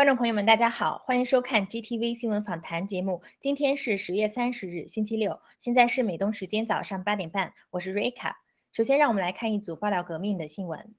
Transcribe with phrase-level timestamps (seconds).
[0.00, 3.20] 观众朋友们，大家好，欢迎收看 GTV 新闻访谈节目。
[3.38, 8.38] 今天是十月三十日，星期六，现在是美东时间早上八点半，我是瑞卡。
[8.72, 10.94] 首先，让我们来看一组爆料革命的新闻。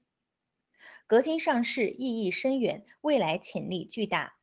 [1.08, 4.34] 革新上市意义深远，未来潜力巨大。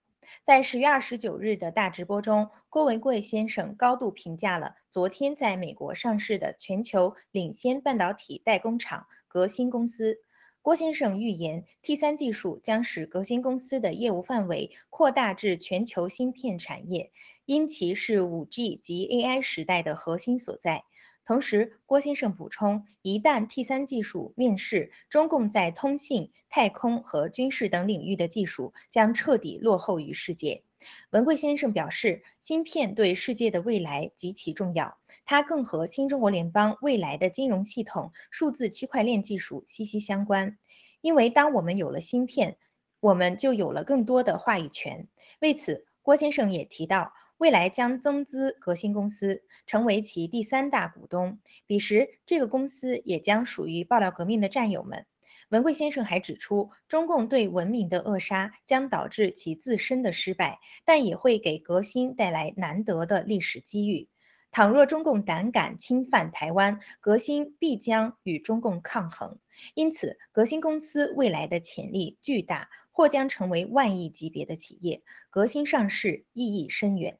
[0.43, 10.19] 在十月二十九日的大直播中，郭文贵先生高度评价了昨天在美国上市的全球领先半导体代工厂革新公司。
[10.69, 17.11] 郭先生预言，T3 技术将使革新公司的业务范围扩大至全球芯片产业，
[17.43, 20.83] 因其是 5G 及 AI 时代的核心所在。
[21.25, 30.61] 同时，郭先生补充，一旦 T3 技术面世，中共在通信、太空和军事等领域的技术将彻底落后于世界。
[31.09, 40.57] 文贵先生表示，芯片对世界的未来极其重要，它更和新中国联邦未来的金融系统、数字区块链技术息息相关。
[41.01, 42.57] 因为当我们有了芯片，
[42.99, 45.07] 我们就有了更多的话语权。
[45.39, 51.37] 为此，郭先生也提到，未来将增资革新公司，成为其第三大股东。
[51.67, 55.05] 彼时，这个公司也将属于爆料革命的战友们。
[55.49, 64.07] 文贵先生还指出，中共对文明的扼杀将导致其自身的失败，但也会给革新带来难得的历史机遇。
[64.51, 69.37] 倘若中共胆敢侵犯台湾，革新必将与中共抗衡。
[69.75, 75.03] 因此，革新公司未来的潜力巨大，或将成为万亿级别的企业。
[75.29, 77.19] 革新上市意义深远。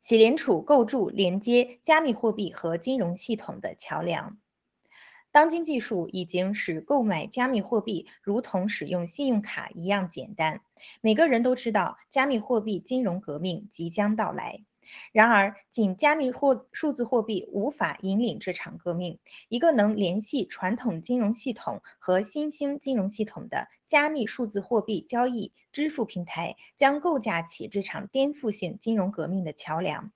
[0.00, 4.38] 喜联储构筑连接加密货币和金融系统的桥梁。
[5.32, 10.60] 当今技术已经使购买加密货币如同使用信用卡一样简单。
[11.00, 14.64] 每个人都知道，加密货币金融革命即将到来。
[15.12, 19.18] 然而，仅加密货数字货币无法引领这场革命。
[19.48, 30.12] 一个能联系传统金融系统和新兴金融系统的加密数字货币交易支付平台，将构架起这场颠覆性金融革命的桥梁。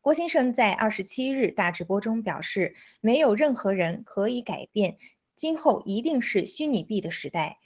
[0.00, 4.98] 郭先生在二十七日大直播中表示，没有任何人可以改变，
[5.34, 7.58] 今后一定是虚拟币的时代。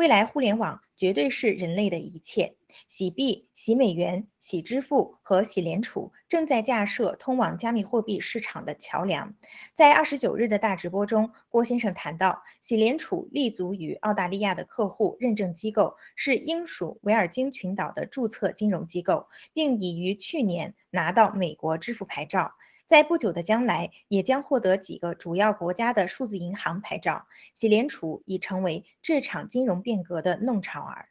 [0.00, 2.54] 未来互联网绝对是人类的一切。
[2.88, 9.34] 洗币、洗美元、洗支付和洗联储正在架设通往加密货币市场的桥梁。
[9.74, 22.52] 在二十九日的大直播中，郭先生谈到，洗联储立足于澳大利亚的客户认证机构，是英属维尔京群岛的注册金融机构，并已于去年拿到美国支付牌照。
[22.90, 27.28] 在不久的将来，也将获得几个主要国家的数字银行牌照。
[27.54, 31.08] 喜联储已成为这场金融变革的弄潮儿。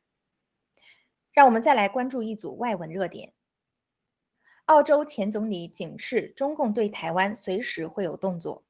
[1.31, 3.31] 让我们再来关注一组外文热点：
[4.65, 8.65] 澳洲前总理警示中共对台湾随时会有动作。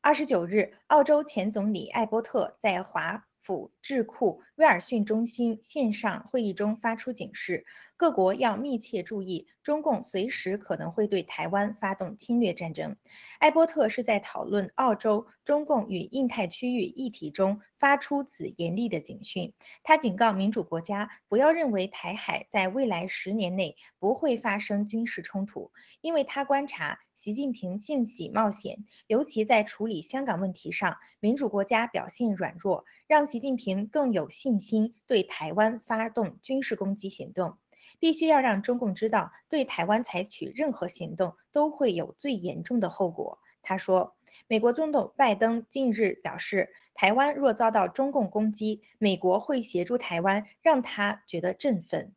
[0.00, 3.26] 二十九日，澳洲前总理艾伯特在华。
[3.42, 7.64] 府智库威尔逊中心线上会议中发出警示，
[7.96, 12.96] 各国要密切注意，中共随时可能会对台湾发动侵略战争。
[13.38, 19.52] 艾伯特是在讨论澳洲中共与印太区域议题中发出此严厉的警讯。
[19.82, 37.58] 他警告民主国家不要认为台海在未来十年内不会发生军事冲突，因为他观察习近平性喜冒险，尤其在处理香港问题上，民主国家表现软弱，让习近平更有信心对台湾发动军事攻击行动。
[37.98, 43.38] 必须要让中共知道，对台湾采取任何行动都会有最严重的后果。
[43.62, 52.14] 他说，美国总统拜登近日表示，台湾若遭到中共攻击，美国会协助台湾，让他觉得振奋。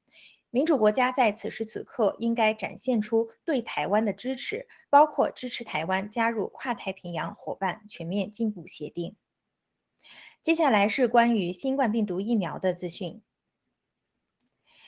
[0.52, 9.16] 民主国家在此时此刻应该展现出对台湾的支持，包括支持台湾加入跨太平洋伙伴全面进步协定。
[10.44, 13.22] 接下来是关于新冠病毒疫苗的资讯。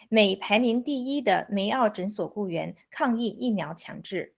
[0.09, 4.35] 美排名第一的梅奥诊所雇员抗议疫苗强制。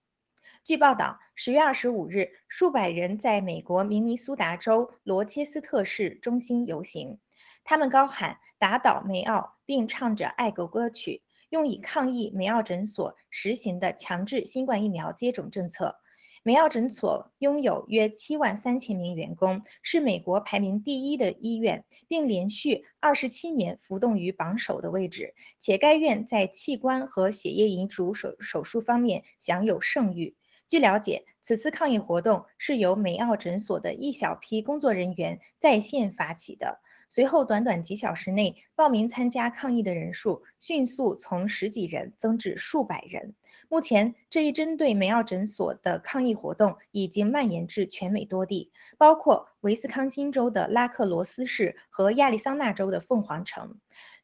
[0.62, 7.18] 据报道，十月二十五日，数百人在美国明尼苏达州罗切斯特市中心游行，
[7.64, 15.96] 他们高喊“打倒梅奥”，并唱着爱国歌曲，用以抗议梅奥诊所实行的强制新冠疫苗接种政策。
[16.42, 25.34] 梅奥诊所拥有约七万三千名员工，是美国排名第一的医院，并连续二十七年浮动于榜首的位置。
[25.60, 30.36] 且该院在器官和血液移植手手术方面享有盛誉。
[30.68, 36.80] 据了解，此次抗议活动是由梅奥诊所的一小批工作人员在线发起的。
[37.10, 43.34] 随后，短短几小时内，报名参加抗议的人数迅速从十几人增至数百人。
[43.70, 53.78] 目前，这一针对梅奥诊所的抗议活动已经蔓延至全美多地，包括维斯康星州的拉克罗斯市和亚利桑那州的凤凰城。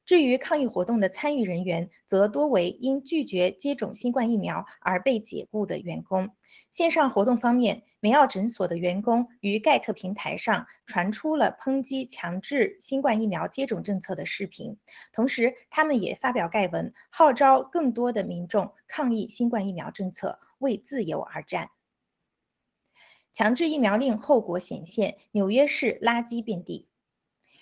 [0.04, 6.28] 至于抗议活动的参与人员，则多为因拒绝接种新冠疫苗而被解雇的员工。
[6.74, 14.76] 线上活动方面，梅奥诊所的员工于盖特平台上传出了抨击强制新冠疫苗接种政策的视频，
[15.12, 21.70] 同时他们也发表盖文，号召更多的民众抗议新冠疫苗政策，为自由而战。
[23.32, 26.88] 强制疫苗令后果显现，纽约市垃圾遍地。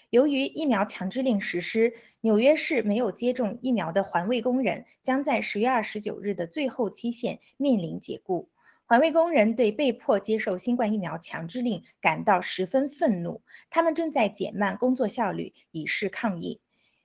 [0.09, 1.93] 由于疫苗强制令实施，
[2.23, 8.49] 纽约市没有接种疫苗的环卫工人将在十月二十九日的最后期限面临解雇。
[8.87, 16.61] 环卫工人对被迫接受新冠疫苗强制令感到十分愤怒，他们正在减慢工作效率以示抗议。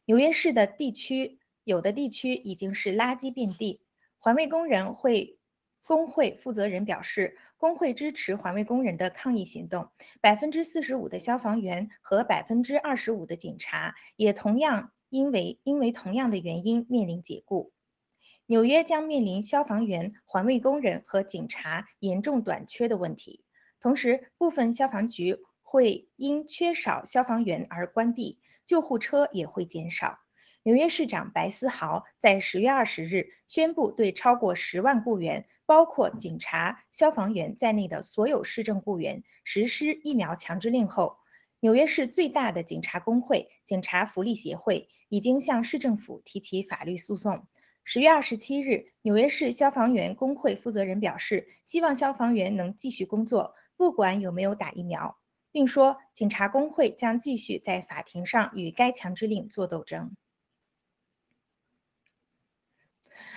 [0.05, 3.81] 纽约市的地区有的地区已经是垃圾遍地。
[4.17, 5.39] 环卫工人会
[5.83, 7.37] 工会负责人表示。
[7.59, 9.89] 工会支持环卫工人的抗议行动。
[10.21, 17.71] 百分之四十五的消防员和百分之二十五的警察也同样因为因为同样的原因面临解雇。
[18.49, 23.43] 纽约将面临消防员、环卫工人和警察严重短缺的问题。
[23.81, 30.19] 同时，部分消防局会因缺少消防员而关闭，救护车也会减少。
[30.63, 35.45] 纽约市长白思豪在十月二十日宣布，对超过十万雇员。
[35.65, 41.17] 包括警察、消防员在内的所有市政雇员实施疫苗强制令后，
[41.59, 47.45] 纽约市最大的警察工会——警察福利协会已经向市政府提起法律诉讼。
[47.89, 55.17] 十月二十七日，纽约市消防员工会负责人表示，希望消防员能继续工作，不管有没有打疫苗，
[55.53, 60.17] 并说警察工会将继续在法庭上与该强制令作斗争。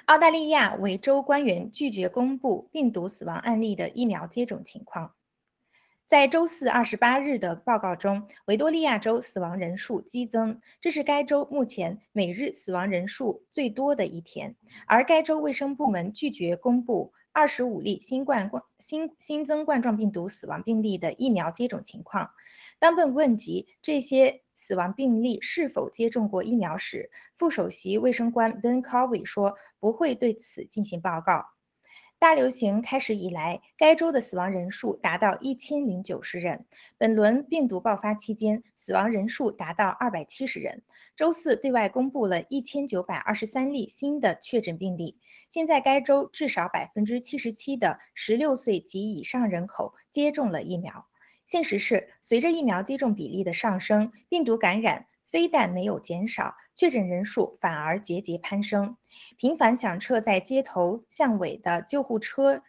[0.07, 5.15] 澳大利亚维州官员拒绝公布病毒死亡案例的疫苗接种情况。
[6.11, 14.57] 在周四二十八日的报告中，维多利亚州死亡人数激增，这是该州目前每日死亡人数最多的一天。
[14.89, 22.33] 而该州卫生部门拒绝公布二十五例新冠冠新新增冠状病毒死亡病例的疫苗接种情况。
[22.81, 31.47] 当被问及这些，死亡病例是否接种过疫苗时，副首席卫生官 Ben Covey 说不会对此进行报告。
[32.21, 36.67] 大流行开始以来，该州的死亡人数达到一千零九十人。
[36.99, 40.83] 本轮病毒爆发期间，死亡人数达到二百七十人。
[41.17, 45.17] 周四对外公布了一千九百二十三例新的确诊病例。
[45.49, 51.07] 现在该州至少百分之七十七的十六岁及以上人口接种了疫苗。
[51.47, 58.97] 现实是，随着疫苗接种比例的上升，病毒感染非但没有减少，确诊人数反而节节攀升。
[59.37, 62.63] 频繁响彻在街头巷尾的救护车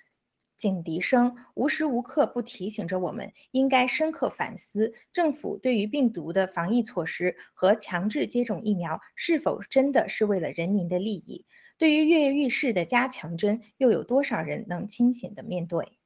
[0.58, 11.48] 警笛声，无时无刻不提醒着我们，应该深刻反思政府对于病毒的防疫措施和强制接种疫苗是否真的是为了人民的利益。
[11.80, 15.98] 对于跃跃欲试的加强针，又有多少人能清醒地面对？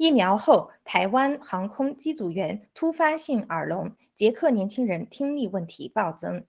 [0.00, 6.46] 疫苗后，台湾航空机组员突发性耳聋，捷克年轻人听力问题暴增。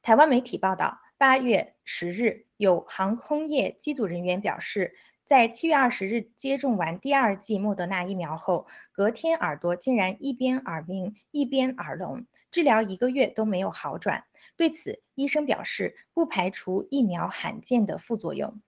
[0.00, 4.94] 台湾媒体报道，八月十日，有航空业机组人员表示，
[5.26, 14.24] 在七月二十日接种完第二剂莫德纳疫苗后，隔天耳朵竟然一边耳鸣一边耳聋，治疗一个月都没有好转。
[14.56, 18.62] 对此，医生表示，不排除疫苗罕见的副作用。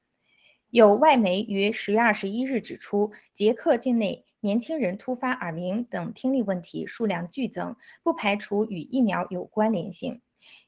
[0.74, 10.20] 有外媒于十月二十一日指出，捷克境内年轻人突发耳鸣等听力问题数量剧增，不排除与疫苗有关联性。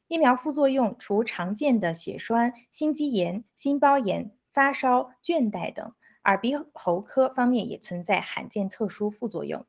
[0.07, 9.67] 疫苗副作用除常见的血栓、心肌炎、心包炎、发烧、倦怠等，耳鼻喉科方面也存在罕见特殊副作用。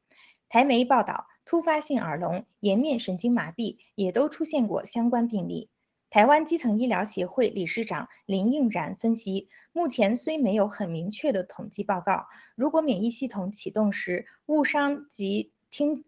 [0.50, 5.72] 台媒报道，突发性耳聋、颜面神经麻痹也都出现过相关病例。
[6.10, 16.06] 台湾基层医疗协会理事长林应然分析，目前虽没有很明确的统计报告，如果免疫系统启动时误伤及听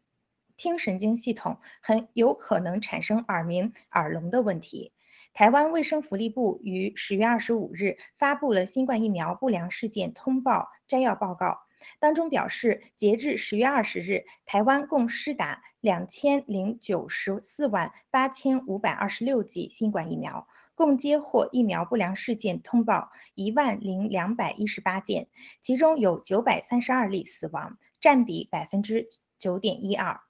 [0.55, 4.93] 听神经系统，很有可能产生耳鸣、耳聋的问题。
[5.33, 11.59] 台湾卫生福利部于十月二十五日发布了新冠疫苗不良事件通报摘要报告。
[11.99, 25.27] 当中表示，截至十月二十日，台湾共施打两千零九十四万八千五百二十六剂新冠疫苗，共接获疫苗不良事件通报一万零两百一十八件，
[25.61, 29.07] 其中有九百三十二例死亡，占比百分之
[29.37, 30.21] 九点一二。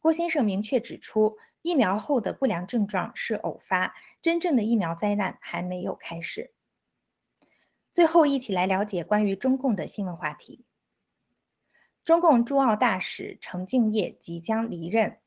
[0.00, 6.52] 郭先生明确指出，疫苗后的不良症状是偶发，真正的疫苗灾难还没有开始。
[7.90, 10.64] 最后，一起来了解关于中共的新闻话题。
[12.08, 15.18] 中共驻澳大使程敬业即将离任。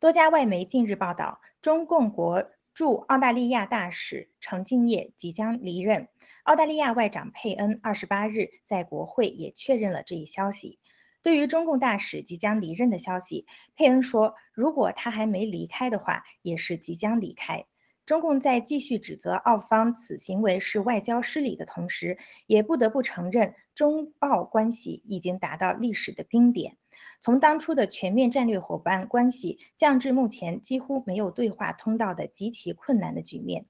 [0.00, 6.08] 多家外媒近日报道，中共国驻澳大利亚大使程敬业即将离任。
[6.42, 10.80] 澳大利亚外长佩恩二十八日在国会也确认了这一消息。
[11.22, 17.66] 对于中共大使即将离任的消息，佩恩说，如果他还没离开的话，也是即将离开。
[18.12, 26.76] 中共在继续指责澳方此行为是外交失礼的同时，也不得不承认中澳关系已经达到历史的冰点，
[27.22, 33.64] 从当初的全面战略伙伴关系降至目前几乎没有对话通道的极其困难的局面。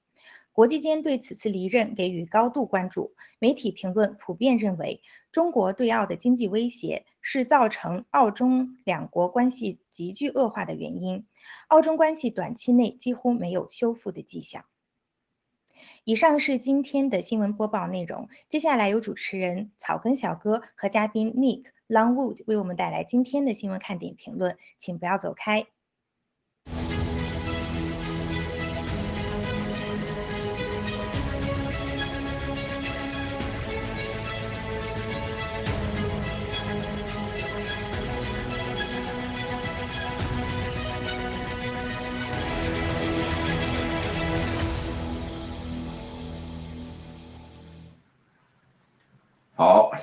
[0.53, 11.25] 国际间对此次离任给予高度关注，媒体评论普遍认为，中国对澳的经济威胁是造成澳中两国关系急剧恶化的原因。
[11.67, 14.65] 澳中关系短期内几乎没有修复的迹象。
[16.03, 25.65] 以上是今天的新闻播报内容，接下来由主持人草根小哥和嘉宾 Nick Longwood 为我们带来今天的新闻看点评论，请不要走开。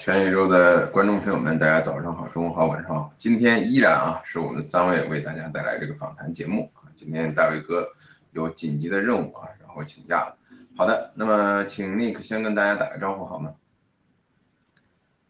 [0.00, 3.12] 全宇宙的观众朋友们，大家早上好，中午好，晚上好。
[3.18, 6.88] 今天依然啊，是我们三位为大家带来这个访谈节目啊。
[6.96, 7.86] 今天大卫哥
[8.32, 10.38] 有紧急的任务啊，然后请假了。
[10.74, 13.52] 好的，那么请 Nick 先跟大家打个招呼好吗？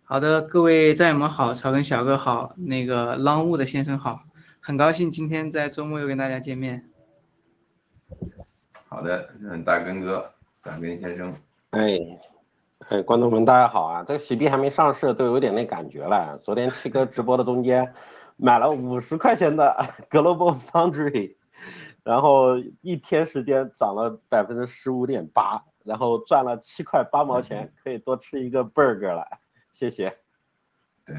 [0.05, 4.21] 好的，各位战友们好，草根小哥好，那个 Longwood 先生好，
[4.61, 6.89] 很高兴今天在周末又跟大家见面。
[8.87, 10.31] 好的，嗯，大根哥，
[10.63, 11.35] 大根先生，
[11.71, 11.99] 哎。
[12.89, 14.05] 哎，观众们，大家好啊！
[14.09, 16.39] 这个喜币还没上市，都有点那感觉了。
[16.39, 17.95] 昨天七哥直播的中间，
[18.37, 19.77] 买了五十块钱的
[20.11, 21.37] Global Foundry，
[22.03, 29.25] 然后一天时间涨了百分之十五点八，然后赚了七块八毛钱，可以多吃一个 burger 了。
[29.71, 30.17] 谢谢。
[31.05, 31.15] 对，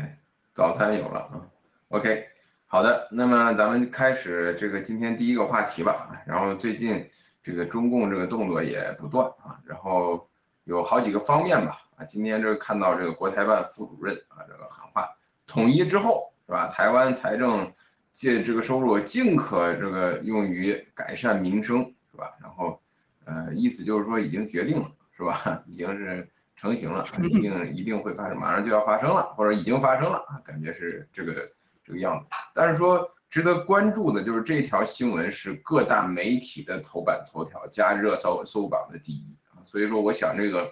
[0.53, 1.47] 早餐有了啊。
[1.89, 2.27] OK，
[2.65, 6.21] 好的，那么咱们开始这个今天第一个话题吧。
[6.25, 7.07] 然后最近
[7.41, 10.27] 这个中共这个动作也不断啊，然后。
[10.63, 15.09] 有好几个方面吧，啊，今天这个看到这个国台办副主任啊，这个喊话，
[15.47, 16.67] 统一之后是吧？
[16.67, 17.73] 台湾财政
[18.11, 21.79] 借这个收入尽可这个用于改善民生
[22.11, 22.31] 是吧？
[22.41, 22.79] 然后
[23.25, 25.63] 呃，意思就是说已经决定了是吧？
[25.65, 31.49] 已经是成型了，一定一定会发生，马上就要发生了，或者已经发生了啊，感觉是这个
[31.83, 32.27] 这个样子。
[32.53, 39.37] 但是说值得关注的就是这条新闻是各大媒体的头版头条加热搜搜榜的第一。
[39.63, 40.71] 所以说，我想这个，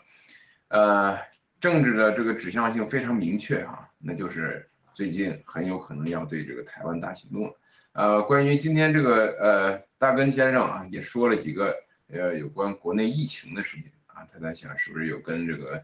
[0.70, 1.18] 呃，
[1.60, 7.60] 政治的这个指向性非常明确啊，那就是最近很有可能要对这个台湾大行动了。
[7.94, 11.76] 呃，关于今天这个，呃，大根先生啊，也说了几个
[12.12, 15.84] 呃有关国内疫情的事情啊，他在想是不是有跟这个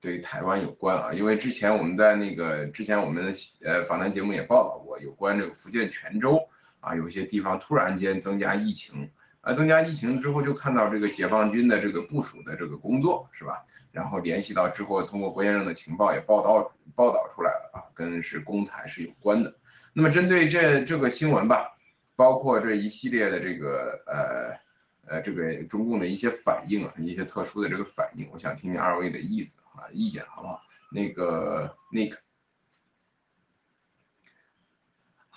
[0.00, 3.32] 对台湾有关啊，因为之前我们在那个之前我们
[3.62, 6.40] 呃访谈节目也报道过，有关这个福建泉州
[6.80, 9.10] 啊，有些地方突然间增加疫情，
[9.42, 13.62] 啊增加疫情之后就看到这个解放军的这个部署的这个工作是吧？
[13.92, 19.54] 然后联系到之后，通过郭先生的情报也报道报道出来了啊，跟是公台是有关的。
[19.92, 21.76] 那么针对这这个新闻吧，
[22.16, 30.62] 包括这一系列的这个呃呃这个中共的一些反应啊，一些特殊的这个反应，我想听听二位的意思啊意见好不好？
[30.90, 32.16] 那个 Nick。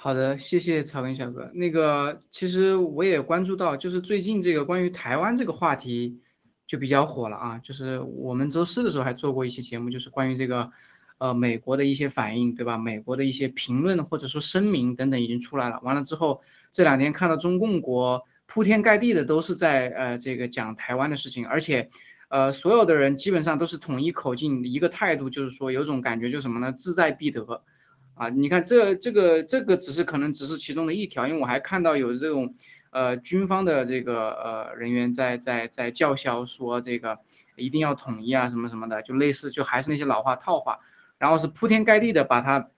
[0.05, 1.49] 好的，谢谢草根小哥。
[1.55, 6.21] 那个其实我也关注到，就是最近这个关于台湾这个话题。
[6.67, 10.71] 就比较火了啊，就是我们周四的时候还做过一期节目，就是关于这个，
[11.17, 12.77] 呃，美国的一些反应，对吧？
[12.77, 15.79] 美国的一些评论或者说声明等等已经出来了。
[15.81, 21.89] 完了之后，这两天看到中共国铺天盖地的都是在呃这个讲台湾的事情，而且，
[22.29, 26.71] 呃，所有的人基本上都是统一口径一个态度，就是说有种感觉，就什么呢？
[26.71, 27.63] 志在必得，
[28.15, 32.53] 啊，你看这这个这个只是可能只是其中的一条，因为我还看到有这种。
[32.91, 37.19] 呃，军方的这个呃人员在在在叫嚣说这个
[37.57, 40.79] 一定要统一啊什么什么的，就类似就还是那些老话套话，
[41.17, 42.69] 然后是铺天盖地的把它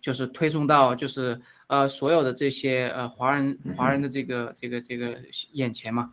[0.00, 5.18] 就是推送到就是呃所有的这些呃华人华人的这个这个这个
[5.52, 6.10] 眼前嘛。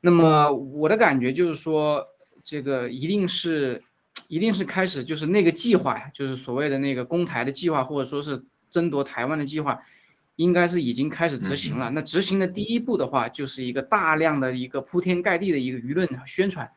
[0.00, 2.08] 那么我的感觉就是说
[2.42, 3.84] 这个一定是
[4.28, 9.80] 一定是开始就是那个计划呀，就是所谓的那个攻台的计划或者说是争夺台湾的计划。
[10.36, 11.90] 应该是已经开始执行了。
[11.90, 16.70] 那执行的第一步的话，就是一个大量的一个铺天盖地的一个舆论宣传。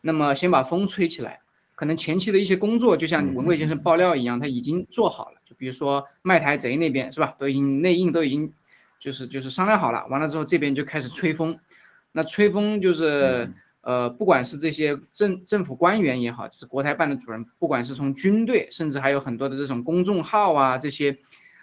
[0.00, 1.40] 那么先把风吹起来，
[1.76, 5.36] 可能前期的一些工作，就像文贵先生爆料一样，他已经做好了。
[5.44, 8.52] 就比如说卖台贼那边是吧，都已经内应都已经
[8.98, 10.08] 就是就是商量好了。
[10.08, 11.60] 完了之后这边就开始吹风。
[12.10, 21.18] 那吹风就是呃，不管是这些政政府官员也好，就是国台办的主任，不管是从军队，甚至还有很多的这种公众号啊这些。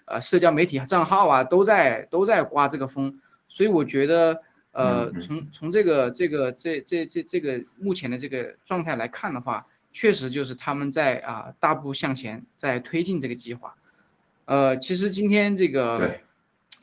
[0.08, 4.39] 呃，社交媒体账号啊，都在都在刮这个风，所以我觉得，
[4.71, 13.73] 呃，从从这个这个这这这这个目前的这个状态来看的话，确实就是他们在啊大步向前，在推进这个计划。
[14.45, 16.19] 呃，其实今天这个，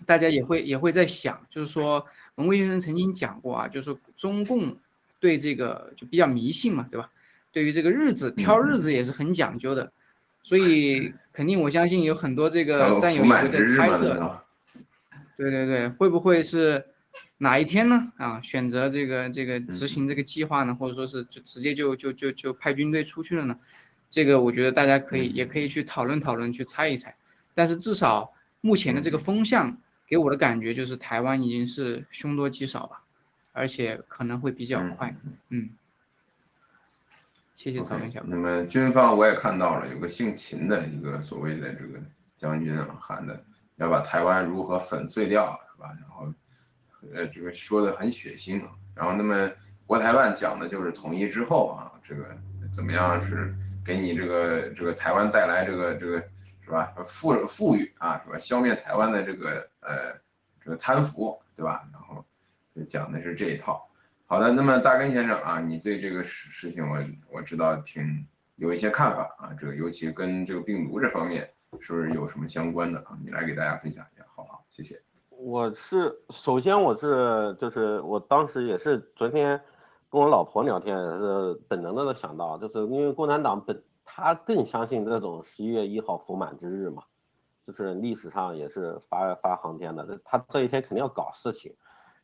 [0.04, 4.78] 大家也会也会在想，就是说，文贵先生曾经讲过啊，就是说中共
[5.22, 7.10] 对这个就比较迷信嘛，对吧？
[7.52, 9.92] 对于这个日子挑日子也是很讲究的。
[10.42, 14.42] 所以肯定，我相信有很多这个战友也会在猜测，
[15.36, 16.84] 对对对，会不会是
[17.38, 18.10] 哪一天呢？
[18.16, 23.56] 啊，选择这个这个执行这个计划呢，或者说是就直接就就就就派军队出去了呢？
[24.10, 27.14] 这个我觉得大家可以也可以去讨论讨论，去猜一猜。
[27.54, 33.04] 但是至少目前的这个风向给我的感觉就是台湾已经是凶多吉少吧，
[33.52, 35.14] 而且可能会比较快，
[35.50, 35.70] 嗯。
[37.54, 38.24] 谢谢曹文强。
[38.26, 42.00] 那么军方我也看到了，有个姓秦的一个所谓的这个
[42.36, 43.40] 将军啊，喊的
[43.76, 45.96] 要把台湾如何粉碎掉，是吧？
[46.00, 46.32] 然后
[47.14, 48.60] 呃这个说的很血腥。
[48.96, 49.48] 然后那么
[49.86, 52.36] 国台办讲的就是统一之后啊，这个
[52.72, 56.20] 怎么样是给你这个这个台湾带来这个这个
[56.64, 58.38] 是吧富富裕啊是吧？
[58.40, 60.18] 消灭台湾的这个呃
[60.60, 61.86] 这个贪腐对吧？
[61.92, 62.24] 然后
[62.88, 63.88] 讲的是这一套。
[64.26, 66.98] 好的，那么大根先生啊，你对这个事事情我
[67.30, 73.18] 我知道挺有一些看法啊，这个尤其跟这个病毒这方面是不是有什么相关的啊？
[73.22, 74.64] 你来给大家分享一下，好不好？
[74.70, 75.02] 谢谢。
[75.28, 79.60] 我是首先我是就是我当时也是昨天
[80.08, 87.02] 跟我老婆聊天，是本能的想到，就是因为共产党本他更相信这种十一月一号福满之日嘛，
[87.66, 91.74] 就是历史上也是发发航天的，他这一天肯定要搞事情。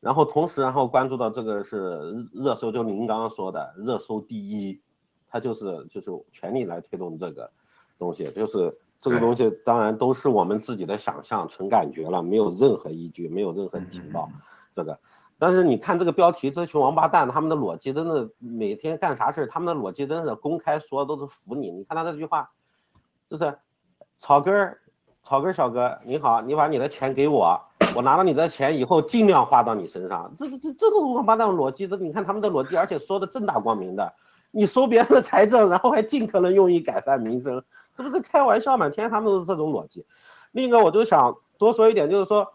[0.01, 4.81] 然后同时，然后关注到这个是热搜，就您刚刚说的热搜第一，
[5.29, 7.51] 他就是就是全力来推动这个
[7.99, 14.31] 东西，就是这个东西当然都是我们自己的想象，纯感觉了，没有任何依据，没有任何情报，
[14.75, 14.99] 这个。
[15.41, 21.71] 但是你看这个标题，这群王八蛋他们的逻辑真的每天干啥事他们的逻辑真的公开说都是服你。
[21.71, 22.51] 你看他这句话，
[23.29, 23.57] 就是
[24.19, 24.81] 草根儿
[25.23, 27.61] 草根小哥你好，你把你的钱给我。
[27.95, 30.33] 我拿了你的钱以后，尽量花到你身上。
[30.39, 34.13] 这这这个王八蛋逻辑，这你看他们的逻辑，而且说的正大光明的。
[34.51, 37.65] 你收别人的财政，然后还尽可能用于改善民生，
[37.97, 38.89] 这不是开玩笑吗？
[38.89, 40.07] 天他们都是这种逻辑。
[40.53, 42.53] 另一个，我就想多说一点，就是说，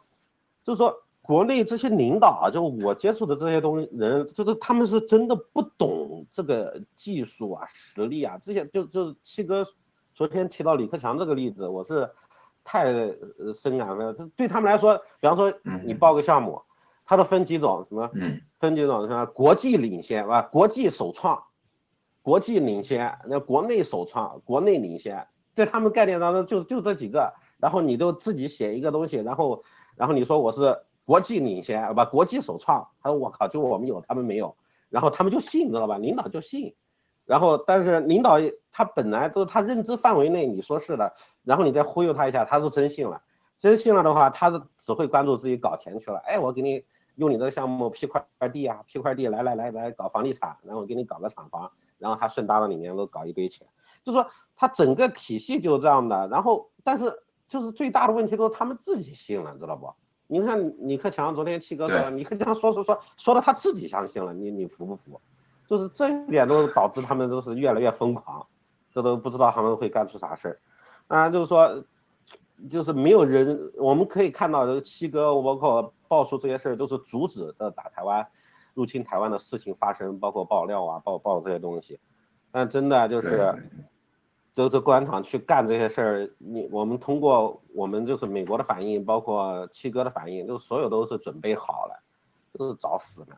[0.63, 8.65] 就是说国内这些领导啊，就我接触的这些东西人，就是他们是真的不懂这个技术啊、实力啊这些。
[8.67, 9.67] 就就是七哥
[10.13, 12.09] 昨天提到李克强这个例子，我是。
[12.63, 12.85] 太
[13.55, 16.61] 深感了，这对他们来说，比方说你报个项目，
[17.05, 18.09] 它都分几种，什么？
[18.59, 19.25] 分几种什么？
[19.25, 20.41] 国际领先是吧？
[20.43, 21.43] 国际首创，
[22.21, 29.63] 国际领先，那国内首创，国内领先，在他们概念当中就就这几个，然后你都自己写一个东西，然后
[29.95, 34.55] 然后你说我是国际领先，不国际首创，他说我靠，就我们有，他们没有，
[34.89, 35.97] 然后他们就信，知道吧？
[35.97, 36.73] 领导就信，
[37.25, 38.37] 然后但是领导
[38.71, 43.21] 他本来都是他认知范围内，你说是的，然后你再忽悠他一下，他就真信了，
[43.59, 46.85] 真信了的话，他只会关注自己搞钱去了，哎，我给你。
[47.15, 53.67] 用你这个项目批块地啊，批块地来来来来搞房地产，然后给你搞个厂房，然后他顺搭到里面都搞一堆钱，
[54.03, 56.27] 就说他整个体系就是这样的。
[56.29, 59.93] 然后但是就是最大的问题都是他们自己信了，知道不？
[60.25, 65.21] 你看李克强昨天七哥说，李克强说说说说的他自己相信了，你你服不服？
[65.67, 68.45] 就是这一点都导致他们都是越来越疯狂，
[68.93, 70.59] 这都不知道他们会干出啥事儿。
[71.07, 71.83] 啊，就是说。
[72.71, 78.25] 就是没有人，我们可以看到，这个七哥包括爆出这些事儿，都是阻止的打台湾、
[78.73, 81.99] 入侵台湾的事情发生，包括爆料啊、爆爆这些东西。
[82.51, 83.69] 但真的就是，
[84.55, 92.01] 都是官场去干这些事儿，你我们通过我们就是美国的反应，包括七哥的反应，就所有都是准备好了，
[92.57, 93.35] 都是找死呢。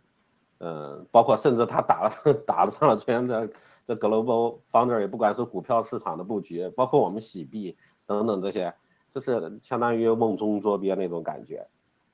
[0.68, 3.48] 嗯，包括甚至他打了 打了上了圈的
[3.86, 8.74] 这 global founder，也不管是股票市场的布局，包括我们洗币等等这些。
[9.14, 11.66] 就是相当于瓮中捉鳖那种感觉，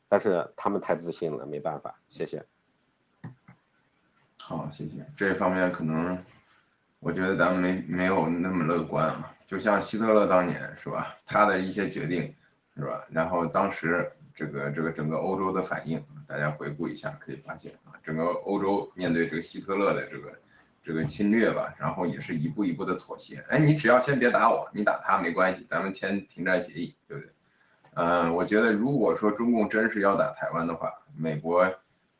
[0.07, 2.45] 但是他们太自信了，没办法，谢谢。
[4.39, 5.03] 好，谢谢。
[5.17, 6.23] 这一方面可能，
[6.99, 9.33] 我觉得咱们没没有那么乐观啊。
[9.47, 12.35] 就像希特勒当年是吧，他的一些决定
[12.75, 20.31] 是吧，然后当时这个这个整个欧洲的反应，大家回顾一下可以发现啊，整个欧洲面对这个希特勒的这个。
[20.83, 23.39] 这个侵略吧，然后也是一步一步的妥协。
[23.49, 27.31] 哎，你只要先别打我，你打他没关系，咱们签停战协议，对不对？
[27.93, 31.71] 嗯，我觉得如果说中共真是要打台湾的话，美国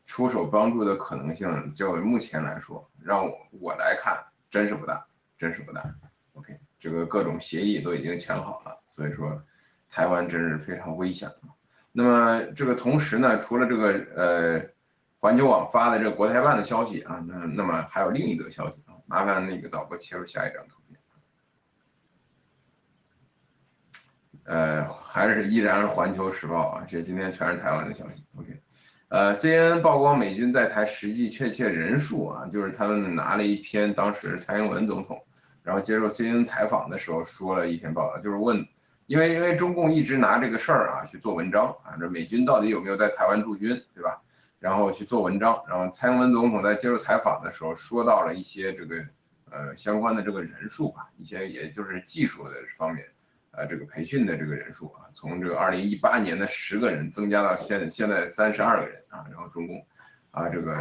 [0.06, 5.08] 出手帮助的可能性，就目前来说，让我我来看，真是不大，
[5.40, 5.84] 真是不大。
[6.34, 9.42] OK，这个各种协议都已经签好了，所以说
[9.90, 11.28] 台湾真是非常危险。
[11.92, 14.72] 那么这个同时呢，除了这个呃。
[15.24, 21.00] 环球网发的这个国台办的消息啊，那那么还有另一则消息啊，麻烦那个导播切入下一张图片。
[24.46, 28.26] 呃，还是依然是环球时报啊，这今天全是台湾的消息。
[28.36, 28.60] OK，
[29.10, 35.24] 呃，CNN 曝光美军在台实际确切人数啊，就是他们拿了一篇当时蔡英文总统
[35.62, 38.66] 然后接受 CNN 采访的时候说了一篇报道，就是问，
[39.12, 44.22] 因为因为中共一直拿这个事儿啊去做文章啊，这美军到底有没有在台湾驻军，对吧？
[44.58, 48.96] 然后去做文章，然后蔡英文总统在接受采访的时候说到了一些这个
[49.50, 53.06] 呃相关的这个人数吧，一些也就是技术的方面，
[53.52, 59.86] 呃这个培训的这个人数啊，从这个二零一八年的十个人增加到现现在三十二个人啊，然后中共
[60.32, 60.72] 啊这个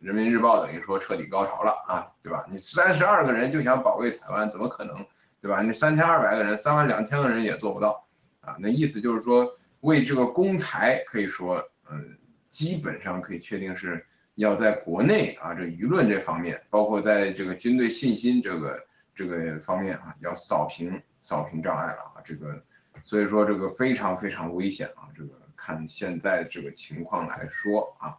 [0.00, 2.44] 人民日报等于说彻底高潮了啊，对吧？
[2.50, 5.06] 你三十二个人就想保卫台湾，怎么可能，
[5.40, 5.62] 对吧？
[5.62, 8.06] 你三千二百个人，三万两千个人也做不到
[8.40, 9.48] 啊，那意思就是说
[9.80, 12.16] 为这个攻台可以说嗯。
[12.50, 22.60] 基本上可以确定是要在国内啊，这舆论这方面，包括在这个军队信心这个这个方面啊，要扫平扫平障碍了啊，这个
[23.04, 28.16] 所以说这个非常非常危险啊，这个看现在这个情况来说啊，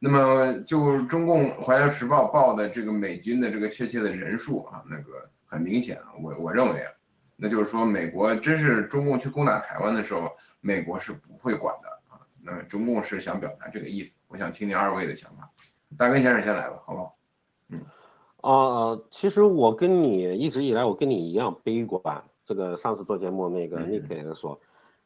[0.00, 6.90] 那么就中共《华尔街时报》报的这个美军的这个确切的人数啊，那个很明显啊，我我认为啊，
[7.36, 10.30] 那就是说美国真是中共去攻打台湾的时候，
[10.62, 12.18] 美国是不会管的啊。
[12.42, 15.50] 那中共是想表达这个意思，我想听听二位的想法。
[15.98, 17.16] 大根先生先来吧，好不好？
[17.68, 17.80] 嗯，
[18.40, 22.24] 啊，其实我跟你一直以来我跟你一样悲观。
[22.46, 24.58] 这个上次做节目那个 Nick 也说，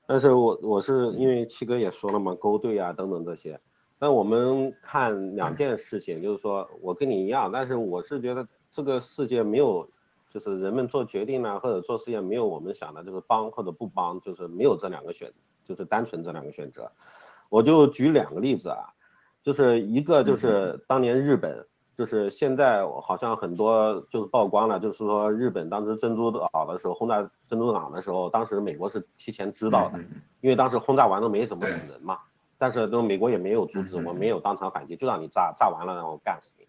[0.06, 3.60] 但是我我是因为七哥也说了嘛，勾兑啊等等这些。
[3.98, 9.88] 但我们看两件事情，就是说我跟你一样，但是我是觉得这个世界没有，
[10.36, 15.32] 就是人们做决定呢或者做实验没有我们想的，就是帮或者不帮，就是没有这两个选，
[15.64, 16.92] 就是单纯这两个选择。
[17.48, 18.92] 我就举两个例子啊，
[19.42, 29.98] 就是一个就是当年日本，就是现在好像很多就是曝光了，就是说日本当时珍珠岛的时候轰炸珍珠港的时候，当时美国是提前知道的，
[30.42, 32.18] 因为当时轰炸完了没怎么死人嘛，
[32.58, 36.66] 但是都美国也没有阻止，我没有当场反击，就让你炸，炸完了让我干死你，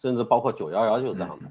[0.00, 1.44] 甚至包括九幺幺就是这样的，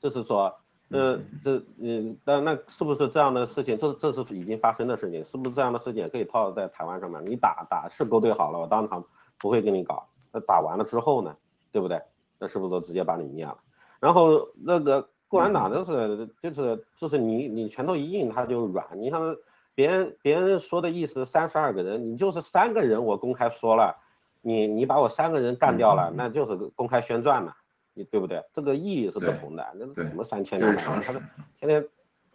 [0.00, 0.52] 就是说。
[0.92, 3.78] 呃，这嗯，那那是不是这样的事情？
[3.78, 7.24] 这这是已经发生的事情，是不是这样的事情也可以套在台湾上面？
[7.24, 9.04] 你打打是勾兑好了，我当场
[9.38, 10.06] 不会跟你搞。
[10.32, 11.36] 那打完了之后呢，
[11.72, 12.00] 对不对？
[12.38, 13.56] 那是不是都直接把你灭了？
[14.00, 18.86] 然后那个共产党就是就是就是你你拳头一硬他就软。
[18.96, 19.36] 你像
[19.74, 23.96] 别人别人说的意思，三十二个人，你就是三个人，我公开说了，
[24.40, 27.56] 你你把我三个人干掉了，那就是公开宣战了。
[27.94, 28.44] 你对不对？
[28.54, 31.22] 这个意义是不同的，那对什么三千这两百万，他是
[31.58, 31.88] 天天，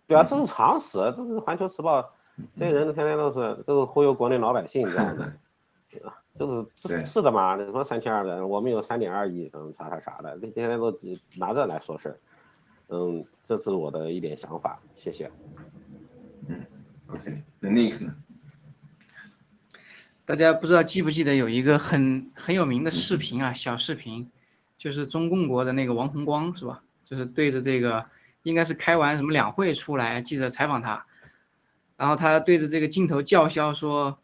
[0.08, 2.14] 对啊，这是常识，这是环球时报
[2.58, 5.26] 这些人天天都是都是忽悠国内老百姓这样的，
[6.06, 12.20] 啊，就是对是是的嘛，你说三千二百，我们有三点二亿，嗯，啥啥啥的，这天天都只拿这来说事儿，
[12.90, 15.32] 嗯，这是我的一点想法，谢谢。
[16.48, 16.66] 嗯
[17.08, 18.16] OK，那 Nick 呢？
[20.26, 24.30] 大家不知道记不记得有一个很很有名的视频啊，小视频，
[24.78, 26.82] 就是中共国的那个王洪光是吧？
[27.06, 28.06] 就是对着这个，
[28.44, 31.06] 应该是开完什么两会出来，记者采访他，
[31.96, 34.20] 然后他对着这个镜头叫嚣说，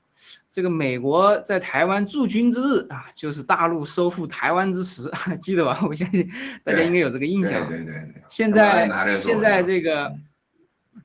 [0.51, 5.11] 这个美国在台湾驻军之日啊，就是大陆收复台湾之时，
[5.41, 5.79] 记得吧？
[5.87, 6.29] 我相信
[6.63, 7.67] 大家应该有这个印对象。
[7.67, 8.23] 对对对。
[8.29, 10.15] 现在现在这个，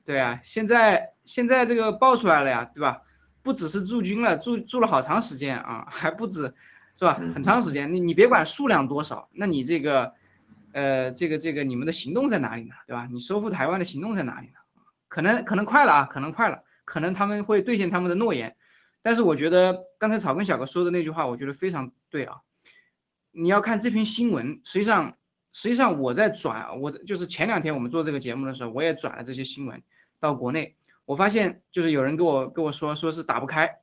[0.05, 3.01] 对啊，现在现在这个爆出来了呀，对吧？
[3.41, 6.53] 不只是驻军了，驻驻了好长时间啊，还不止，
[6.99, 7.17] 是吧？
[7.21, 10.13] 嗯很长时间，你你别管数量多少，那你这个，
[10.73, 12.75] 呃，这个这个你们的行动在哪里呢？
[12.87, 13.07] 对吧？
[13.09, 14.55] 你收复台湾的行动在哪里呢？
[15.07, 18.57] 可能可能快了啊，可能快了，可能他们会兑现他们的诺言，
[19.01, 22.39] 但是我觉得刚才草根小哥说的那句话，我觉得非常对啊。
[23.31, 25.15] 你要看这篇新闻，实际上
[25.53, 29.81] 实际上我在转，我就是前两天我们做这个节目的时候，我也转了这些新闻
[30.19, 33.77] 到国内，我发现就是有人跟我跟我说说是打不开，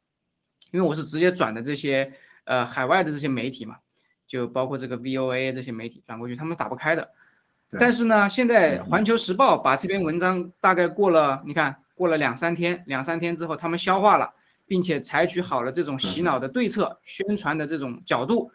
[0.71, 2.13] 因为我是直接转的这些
[2.47, 3.77] 呃海外的这些媒体嘛，
[4.27, 7.11] 就包括这个 VOA 这些媒体转过去，他们打不开的。
[7.79, 14.35] 但是呢，现在《嗯环球时报》把这篇文章大概过了，你看过了两三天，两三天之后他们消化了，
[14.67, 18.53] 并且采取好了这种洗脑的对策、宣传的这种角度，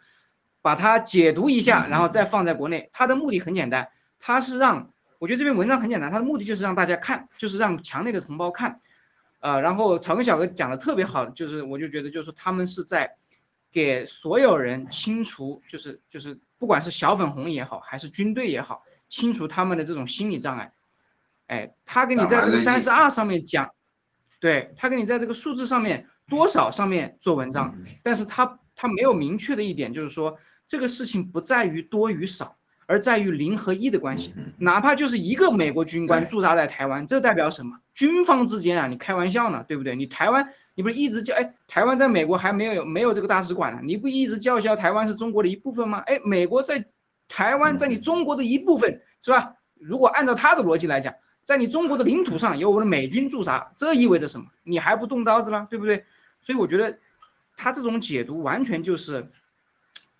[0.62, 2.88] 把它解读一下，嗯然后再放在国内。
[2.92, 8.80] 它的目的很简单，它是让我觉得这篇文章很简单，它的目的就是让大家看，就是让墙内的同胞看。
[9.40, 13.16] 呃，然后草根小哥讲的特别好，就是我就觉得就是说他们是在
[13.72, 20.72] 给所有人清除，就是就是不管是小粉红也好，还是军队也好，清除他们的这种心理障碍。
[21.46, 23.72] 哎，他给你在这个三十二上面讲，
[24.40, 32.56] 对他给你在这个数字上面多少上面做文章，但是他他没有明确的一点，就是说这个事情不在于多与少，
[32.86, 34.34] 而在于零和一的关系。
[34.58, 37.80] 哪怕就是一个美国军官驻扎在台湾，这代表什么？
[37.92, 39.96] 军方之间啊，你开玩笑呢，对不对？
[39.96, 45.98] 你台湾，你不是一直叫哎，台湾在美国还没有没有这个大使馆呢，你不一直叫嚣台湾是中国的一部分吗？
[46.06, 46.86] 哎，美国在
[47.28, 49.56] 台湾在你中国的一部分是吧？
[49.74, 54.46] 如果按照他的逻辑来讲，在你中国的领土上有我们的美军驻扎，这意味着什么？
[54.62, 56.04] 你还不动刀子吗，对不对？
[56.42, 56.98] 所以我觉得
[57.56, 59.30] 他这种解读完全就是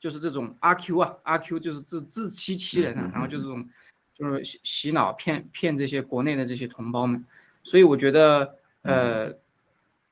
[0.00, 3.68] 就是这种阿 Q 啊，阿 Q 就是自自欺欺人啊，然后就这种
[4.14, 7.24] 就是洗洗脑骗骗这些国内的这些同胞们，
[7.62, 9.34] 所以我觉得呃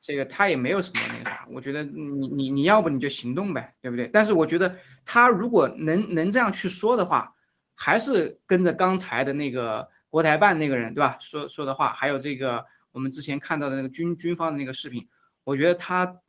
[0.01, 4.09] 这个他也没有什么那个啥，我觉得你你你要不你就行动呗，对不对？
[4.09, 7.35] 但是我觉得他如果能能这样去说的话，
[7.75, 15.09] 还是跟着刚才的那个国台办那个人对吧说说的话，还有这个我们之前看到的那个军军方的那个视频，
[15.45, 16.21] 我觉得他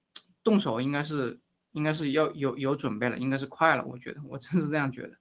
[0.43, 1.39] 动手应该是
[1.71, 5.11] 应该是要有有准备了，应该是快了，我觉得我真是这样觉得。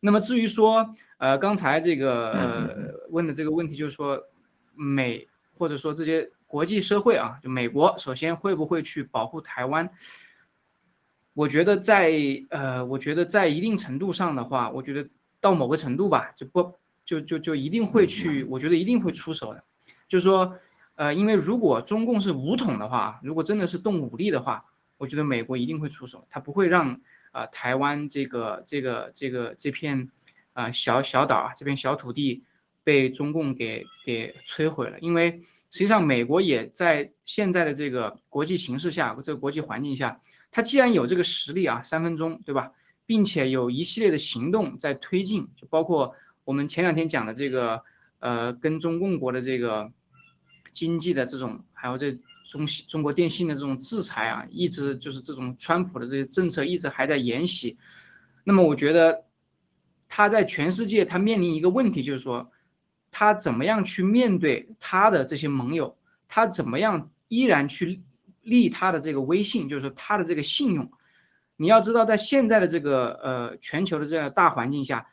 [0.00, 4.24] 那么至于说呃刚才这个呃问的这个问题，就是说
[4.74, 9.90] 美或者说这些国际社会啊，就美国首先会不会去保护台湾？
[11.32, 12.10] 我觉得在
[12.50, 15.08] 呃，我觉得在一定程度上的话，我觉得
[15.40, 19.62] 到某个程度吧，就不就就就一定会去，我觉得一定会出手的。
[20.08, 20.58] 就是说，
[20.96, 24.64] 呃，因为如果中共是武统的话，如果真的是动武力的话，
[24.98, 30.10] 我觉得美国一定会出手，他不会让啊、台湾这个这个这个这片
[30.52, 32.42] 啊、小小岛啊这片小土地
[32.82, 42.72] 被中共给给摧毁了，因为实际上美国也在现在的这个国际形势下，这个国际环境下，它既然有这个实力啊，三分钟对吧，
[43.06, 47.82] 并且有一系列的行动在推进，就包括我们前两天讲的这个
[48.18, 49.92] 呃跟中共国的这个
[50.72, 57.78] 经济的这种，还有这中西中国电信的这种制裁啊，一直就是这种川普的这些政策一直还在沿袭。
[58.42, 59.24] 那么我觉得
[60.08, 62.50] 他在全世界他面临一个问题，就是说
[63.10, 65.96] 他怎么样去面对他的这些盟友，
[66.28, 68.00] 他怎么样依然去
[68.42, 70.90] 立他的这个威信，就是说他的这个信用。
[71.56, 75.08] 你要知道，在现在的这个呃全球的这个大环境下，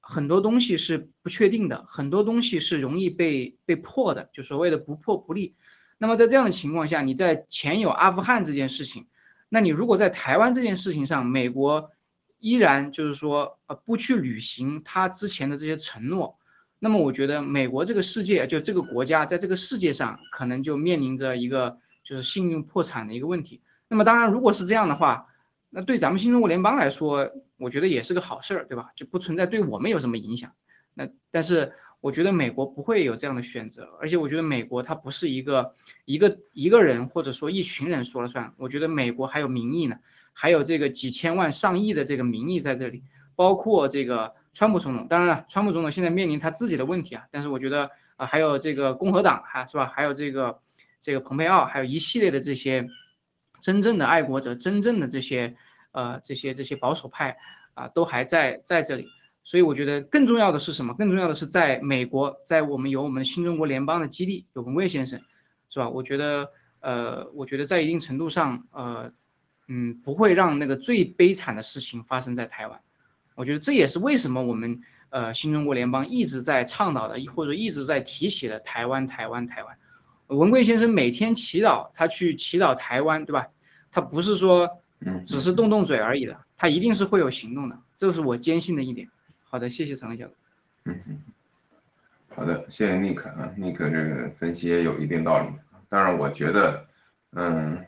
[0.00, 5.54] 很多东西是不确定的，很多东西是容易被被破的，就所谓的不破不立。
[5.96, 9.06] 那么在这样的情况下，你在前有阿富汗这件事情，
[9.48, 11.92] 那你如果在台湾这件事情上，美国
[12.40, 16.38] 依然就是说呃不去履行他之前的这些承诺，
[16.84, 23.62] 那么我觉得美国这个世界就这个国家在这个世界上可能就面临着一个就是信用破产的一个问题。
[23.88, 25.28] 那么当然，如果是这样的话，
[25.70, 28.90] 那对咱们新中国联邦来说，我觉得也是个好事儿，对吧？
[28.96, 30.52] 就不存在对我们有什么影响。
[30.92, 35.72] 那但是我觉得美国不会有这样的选择，而且我觉得美国它不是一个
[36.04, 39.96] 一个一个人或者说一群人说了算，我觉得美国还有民意呢，
[40.34, 43.04] 还有这个几千万上亿的这个民意在这里，
[43.36, 45.06] 包括这个川普总统。
[45.08, 49.92] 当然了，川普总统现在面临他自己的问题啊，但是我觉得啊，还有这个共和党哈是吧？
[49.94, 50.60] 还有这个
[51.02, 52.88] 这个蓬佩奥，还有一系列的这些
[53.60, 55.56] 真正的爱国者，真正的这些。
[55.96, 57.36] 呃，这些这些保守派
[57.74, 59.06] 啊，都还在在这里，
[59.44, 60.92] 所以我觉得更重要的是什么？
[60.92, 65.20] 更重要的是在美国，在我们有我们新中国联邦的基地，有文贵先生，
[65.70, 65.88] 是吧？
[65.88, 69.12] 我觉得，呃，我觉得在一定程度上，呃，
[69.68, 72.80] 嗯，不会让那个最悲惨的事情发生在台湾。
[73.34, 79.76] 我觉得这也是为什么我们呃新中国联邦一直在倡导的，或者一直在提起的台湾，台湾，台湾。
[80.26, 83.48] 文贵先生每天祈祷，他去祈祷台湾，对吧？
[83.90, 84.80] 他不是说。
[85.06, 89.06] 嗯，只是动动嘴而已的，他一定是会有行动的，这是我坚信的一点。
[89.42, 90.32] 好的，谢谢陈小哥。
[90.84, 91.20] 嗯嗯，
[92.34, 95.48] 好的，谢谢 Nick 啊，Nick 这个分析也有一定道理。
[95.90, 96.86] 当然，我觉得，
[97.32, 97.84] 嗯，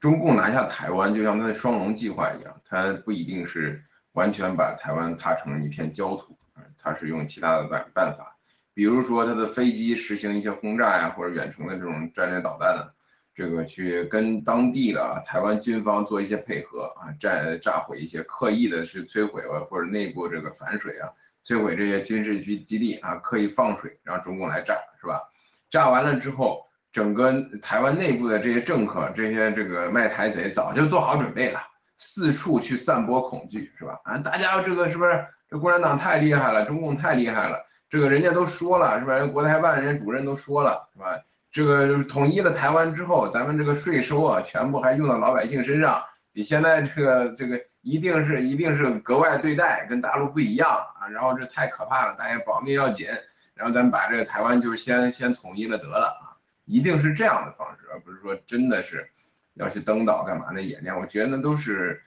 [0.00, 6.36] 中共拿下台湾就像他的双龙计划一样，他不一定是完全把台湾踏成一片焦土，
[6.76, 8.36] 他是用其他的办办法，
[8.72, 12.94] 比如说他的飞机实行一些轰炸呀，或者远程的这种战略导弹的。
[13.36, 21.10] 这个去跟当地的台湾军方做一些配合啊，炸炸毁一些刻意的去摧毁啊或者内部这个反水啊，
[21.44, 25.20] 摧毁这些军事基基地啊，刻意放水让中共来炸是吧？
[25.68, 31.60] 炸完了之后，整个台湾内部的这些政客、这些这个卖台贼早就做好准备了，
[31.96, 34.00] 四处去散播恐惧是吧？
[34.04, 37.64] 啊，大家这个是不是这共产党太厉害了，中共太厉害了？
[37.88, 39.14] 这个人家都说了是吧？
[39.14, 41.20] 人国台办人主任都说了是吧？
[41.52, 46.02] 这个统一了台湾之后，咱们这个税收啊，全部还用到老百姓身上，
[46.32, 51.06] 比现在这个这个一定是一定是格外对待，跟大陆不一样啊。
[51.06, 53.06] 然后这太可怕了，大家保命要紧。
[53.54, 59.08] 然后咱们把这个台湾就是先先统一了得了啊，一定是这样的方式，而不是说真的是
[59.54, 60.96] 要去登岛干嘛的演练。
[60.96, 62.00] 我觉得那都是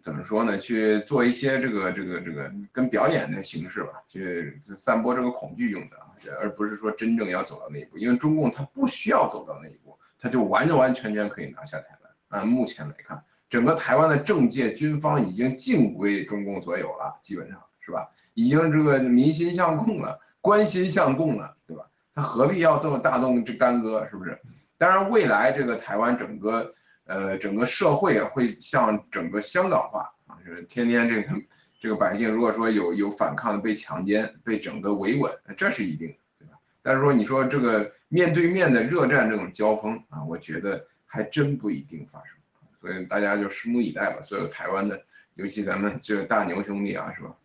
[0.00, 0.58] 怎么说呢？
[0.58, 5.96] 去做一些这个这个这个跟表演的形式吧，去散播这个恐惧用的。
[6.40, 12.12] 而不是说真正要走到那一步，因为中共他不需要走到那一步，他就完完全全可以拿下台湾。
[12.28, 18.08] 按目前来看，整个台湾的政界军方已经尽归中共所有了，基本上是吧？
[18.34, 21.84] 已经这个民心向共了，官心向共了，对吧？
[22.14, 24.38] 他何必要动大动这干戈，是不是？
[24.78, 26.72] 当然，未来这个台湾整个
[27.04, 31.40] 呃整个社会啊，会向整个香港化啊，就是天天这个。
[31.82, 36.56] 这个百姓如果说有有反抗的被强奸被整个维稳，这是一定的，对吧？
[36.80, 42.36] 但是说你说这个面对面的热战这种交锋啊，我觉得还真不一定发生，
[42.80, 44.22] 所以大家就拭目以待吧。
[44.22, 45.02] 所有台湾的，
[45.34, 47.36] 尤其咱们这个大牛兄弟啊，是吧？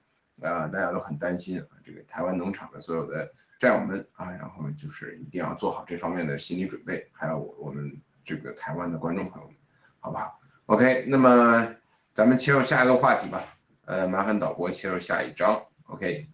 [0.47, 9.55] 啊，大家都很担心啊，这个台湾农场的所有的战友们啊，然后就是一定要做好这方面的心理准备，还有我我们这个台湾的观众朋友们，
[10.01, 10.33] 好吧
[10.65, 11.65] ？OK，那么
[12.13, 13.41] 咱们切入下一个话题吧。
[13.85, 16.27] 呃，麻烦导播切入下一章，OK。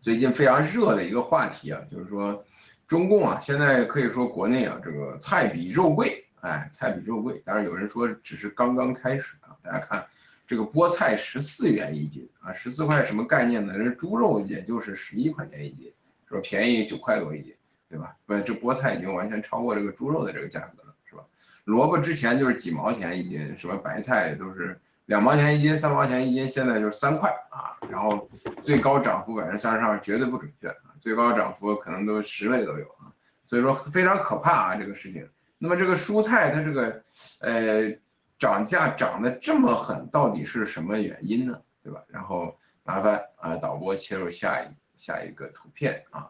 [0.00, 2.42] 最近非常热的一个话题啊，就是说
[2.86, 7.42] 中共啊，现在可以说国内啊，这个菜比肉贵，哎，菜比肉贵。
[7.44, 10.06] 当然有人说只是刚刚开始啊，大家看
[10.46, 13.74] 这个菠菜十四元一斤啊，十四块什么概念呢？
[13.76, 15.92] 这猪肉也就是十一块钱一斤，
[16.26, 16.40] 是吧？
[16.42, 17.54] 便宜九块多一斤，
[17.88, 18.14] 对吧？
[18.26, 21.22] 不，这菠菜已经完全超过这个猪肉的这个价格了，是吧？
[21.64, 24.80] 萝卜之前就是几毛钱一斤，什么白菜都是。
[25.06, 28.28] 两毛钱一斤，三毛钱一斤，现在就是三块啊，然后
[28.62, 33.08] 最高涨幅百分之三十二，绝对不准确啊，最高涨幅可能都十倍都有啊，
[33.46, 35.26] 所以说非常可怕啊这个事情。
[35.56, 37.02] 那么这个蔬菜它这个
[37.40, 37.90] 呃
[38.38, 41.58] 涨价涨得这么狠，到底是什么原因呢？
[41.82, 42.02] 对吧？
[42.08, 46.28] 然后麻烦啊导播切入下一下一个图片啊，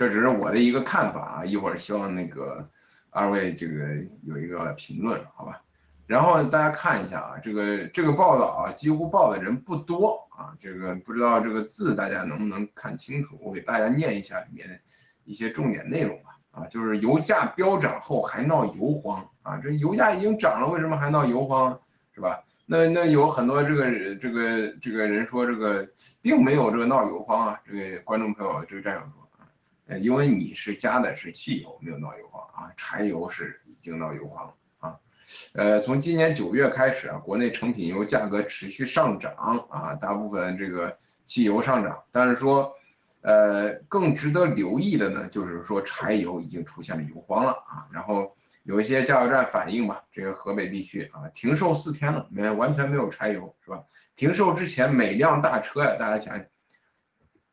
[0.00, 2.66] 这只是我的一个看法啊，一会儿希望那个
[3.10, 3.74] 二位这个
[4.22, 5.60] 有一个评论，好吧？
[6.06, 13.38] 然后大家看一下啊，这个这个报道啊，几乎报的人不多啊，这个不知道这个字大家能不能看清楚？
[13.42, 14.80] 我给大家念一下里面
[15.26, 16.30] 一些重点内容吧。
[16.52, 21.78] 啊，就是油价飙涨后还闹油荒啊，这油价已经涨了，为什么还闹油荒？
[22.14, 22.42] 是吧？
[22.64, 25.86] 那那有很多这个这个这个人说这个
[26.22, 29.02] 并没有这个闹油荒啊，这个观众朋友这个战友，
[29.98, 35.00] 因为你是加的是汽油，没有闹油荒啊，柴油是已经闹油荒了啊。
[35.54, 39.34] 呃，从今年九月开始啊，国内成品油价格持续上涨
[39.70, 42.72] 啊，大部分这个汽油上涨，但是说，
[43.22, 53.84] 呃，更值得留意的呢，就是说柴油已经出现了油荒了啊，然后有一些加油站反映吧，这个河北地区啊停售四天了，没完全没有柴油是吧？
[54.16, 56.46] 停售之前每辆大车呀，大家想想，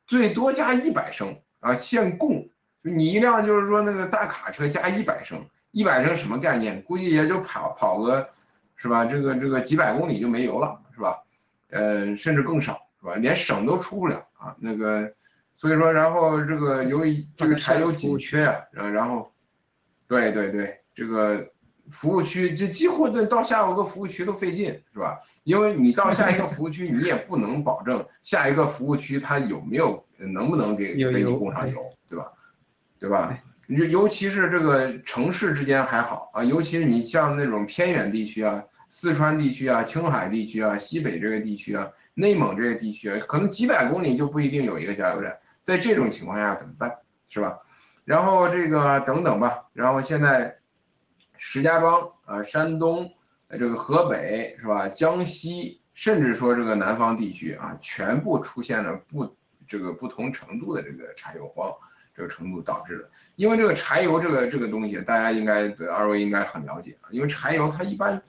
[0.06, 2.49] 最多加一百升啊，限供，
[2.84, 6.82] 就你一辆就是说那个大卡车加一百升，一百升什么概念？
[6.84, 8.30] 估计也就跑跑个，
[8.76, 9.05] 是吧？
[9.05, 11.24] 这个这个几百公里就没油了，是吧？
[11.70, 13.16] 呃，甚至更少，是吧？
[13.16, 15.12] 连省都出不了啊，那个，
[15.55, 19.32] 所以说，然后这个由于这个柴油紧缺啊，然后，
[20.08, 21.51] 对对对，这个
[21.91, 25.20] 服务区这几乎到到下一个服务区都费劲，是吧？
[25.43, 32.32] 因为你到下一个服务区，你也不能保证下一个服务区它有没有能不能给给你供上油，对吧？
[32.99, 33.38] 对吧？
[33.68, 38.63] 你尤其是这个城市之间还好啊，尤其是你像那种偏远地区啊。
[38.89, 45.38] 四川地区啊，青海地区啊，西北这个地区啊，内蒙这个地区啊，可能几百公里就不一定有一个加油站。
[45.61, 46.95] 在这种情况下怎么办？
[47.28, 47.59] 是吧？
[48.05, 49.65] 然后这个等等吧。
[49.74, 50.55] 然后现在
[51.38, 53.11] 石家庄啊，山东，
[53.49, 54.88] 这个河北是吧？
[54.88, 59.36] 江西，甚至说这个南方地区啊，全部出现了不
[59.68, 61.74] 这个不同程度的这个柴油荒
[62.15, 63.09] 这个程度导致的。
[63.36, 67.09] 因为这个柴油这个这个东西，大家应该对二位应该很了解啊。
[67.11, 68.22] 因为柴油它一般。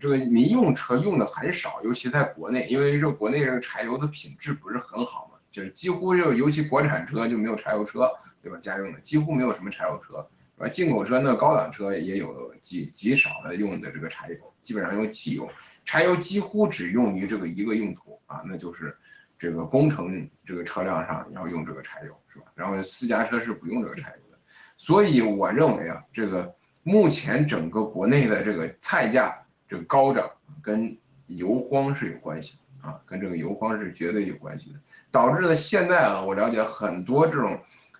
[0.00, 8.08] 这个民用车用的很少，尤其在国内，因为这国内这个柴油的品质不是很好嘛，就是几乎就尤其国产车就没有柴油车，
[8.40, 8.56] 对吧？
[8.62, 10.24] 家用的几乎没有什么柴油车，
[10.56, 10.68] 是吧？
[10.68, 15.50] 进口车那高档车也有极极少的用的这个柴油，基本上用汽油，
[15.84, 18.96] 柴油几乎只用于这个一个用途啊，那就是
[19.40, 22.44] 这个工程这个车辆上要用这个柴油，是吧？
[22.54, 24.38] 然后私家车是不用这个柴油的，
[24.76, 29.36] 所以我认为啊，这个目前整个国内的这个菜价。
[29.70, 30.28] 这个高涨
[30.60, 34.80] 跟油荒是有关系啊，跟这个油荒是绝对有关系的，
[35.12, 37.56] 导致的现在啊，我了解很多这种，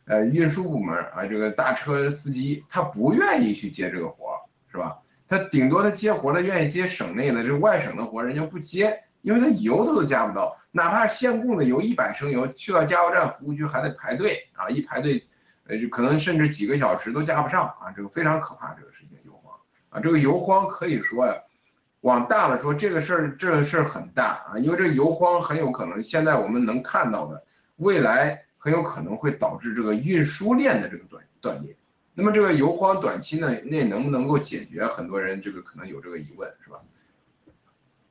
[0.07, 4.33] 呃，运输部门啊，这个大车司机他不愿意去接这个活，
[4.73, 4.99] 是吧？
[5.29, 15.27] 他顶多他接活儿，他愿意接省内的这外省的活，人家不接，因为它油它都加不到，哪怕限供的油一百升油，去到加油站服务区还得排队啊，一排队，
[15.67, 19.55] 呃，就可能甚至几个小时都加不上啊，这个非常可怕，这个事情油荒
[19.91, 21.35] 啊，这个油荒可以说呀。
[22.03, 27.45] 往大了说，这个事儿这个事儿很大啊，因为这油荒很有可能现在我们能看到的，
[27.77, 31.77] 未来很有可能会导致这个运输链的这个断断裂。
[32.15, 34.87] 那么这个油荒短期内内能不能够解决？
[34.87, 36.79] 很多人这个可能有这个疑问，是吧？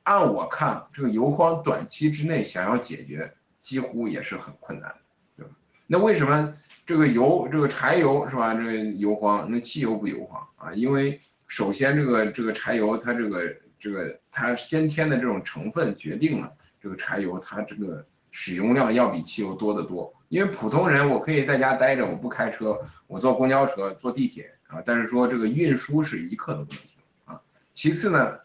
[0.02, 4.96] 按我看，这个油荒短期之内想要解决，几乎也是很困难的，
[5.36, 5.52] 对吧？
[5.86, 6.54] 那为什么
[6.86, 8.54] 这个油这个柴油是吧？
[8.54, 10.72] 这个油荒，那汽油不油荒啊？
[10.72, 13.56] 因为首先这个这个柴油它这个。
[13.82, 20.12] 这个它先天的这种成分决定了这个柴油它这个使用量要比汽油多得多。
[20.28, 26.90] 因为普通人我可以在家待着，我不开车，我坐公交车、坐地铁啊，但是说这个运输是一刻都不能停
[27.24, 27.40] 啊。
[27.72, 28.38] 其次呢，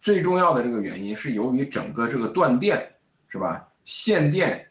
[0.00, 2.92] 最重要的这个原因是由于整个这个断电
[3.28, 3.68] 是吧？
[3.84, 4.68] 限电、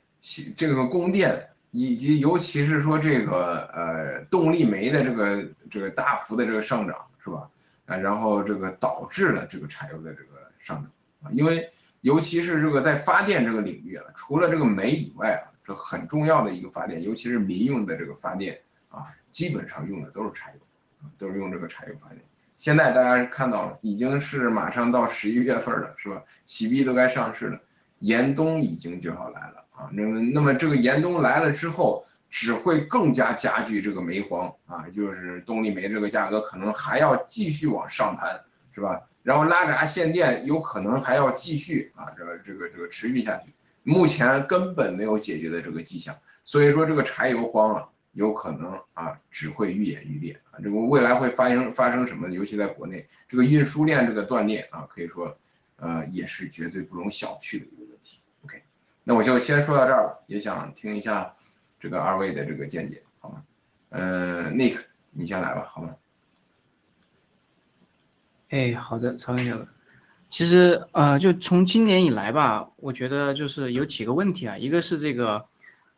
[0.56, 7.50] 这个供电以及尤其是说这个呃动力煤的这个这个大幅的这个上涨是吧？
[7.88, 10.92] 啊，然后这个导致了这个柴油的这个上涨
[11.24, 11.70] 啊，因为
[12.02, 18.60] 尤其是这个在发电这个领域啊，除了这个煤以外啊，这很重要的一个发电，尤其是民用的这个发电
[18.90, 22.22] 啊，基本上用的都是柴油，都是用这个柴油发电。
[22.58, 26.22] 现在大家看到了，已经是马上到十一月份了，是吧？
[26.46, 27.60] 喜币都该上市了，
[28.00, 29.88] 严冬已经就要来了啊。
[29.94, 32.04] 那么，那么这个严冬来了之后。
[32.30, 38.38] 只会更加加剧这个煤荒啊，就是动力煤这个价格可能还要继续往上攀，
[38.76, 39.02] 是吧？
[39.24, 43.54] 然后拉闸限电有可能还要继续啊，这个这个这个持续下去，
[43.84, 47.88] 目前根本没有解决的这个迹象，所以说这个柴油荒啊，
[48.18, 52.30] 有可能啊只会愈演愈烈啊，这个未来会发生发生什么？
[52.30, 55.38] 尤其在国内这个运输链这个断裂啊，可以说
[55.78, 58.20] 呃也是绝对不容小觑的一个问题。
[58.44, 58.64] OK，
[59.04, 61.34] 那我就先说到这儿了，也想听一下。
[61.80, 63.44] 这个二位的这个见解，好吗？
[63.90, 64.80] 呃，Nick，
[65.12, 65.96] 你先来吧，好吗？
[68.50, 69.68] 哎，好的，曹小哥。
[70.32, 75.46] 其实呃，就从今年以来吧，我觉得就是有几个问题啊，一个是这个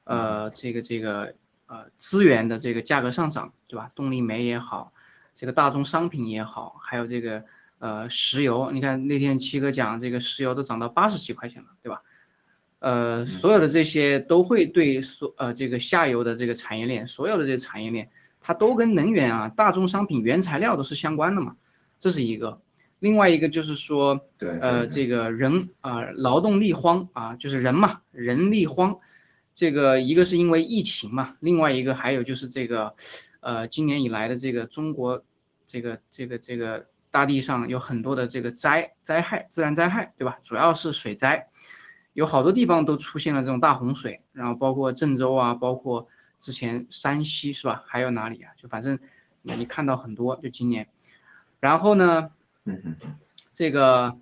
[0.03, 1.34] 呃，这个这个
[1.70, 3.91] 呃资源的这个价格上涨，对吧？
[3.95, 4.91] 动力煤也好，
[5.36, 7.45] 这个大宗商品也好，还有这个
[7.78, 12.01] 呃石油，你看那天七哥讲这个石油都涨到八十几块钱了，对吧？
[12.80, 18.09] 呃，所有的这些都会对所呃这个下游的这个产业链，所有的这个产业链，
[18.41, 21.55] 它都跟能源啊、大宗商品、原材料都是相关的嘛，
[21.99, 22.61] 这是一个。
[22.99, 28.99] 另外一个就是说，对，呃，这个人啊，劳动力荒啊，就是人嘛，人力荒。
[29.60, 32.95] 这个一个是因为疫情嘛，另外一个还有就是这个，
[33.41, 35.26] 呃，今年以来的这个中国
[35.68, 40.39] 这个这个这个大地上有很多的这个灾灾害，自然灾害，对吧？
[40.45, 41.49] 主要是水灾，
[42.14, 46.07] 有好多地方都出现了这种大洪水，然后包括郑州啊，包括
[46.39, 47.84] 之前山西是吧？
[47.86, 48.53] 还有哪里啊？
[48.55, 48.97] 就反正
[49.41, 50.88] 你看到很多，就今年。
[51.60, 52.32] 然后呢，
[53.53, 54.18] 这个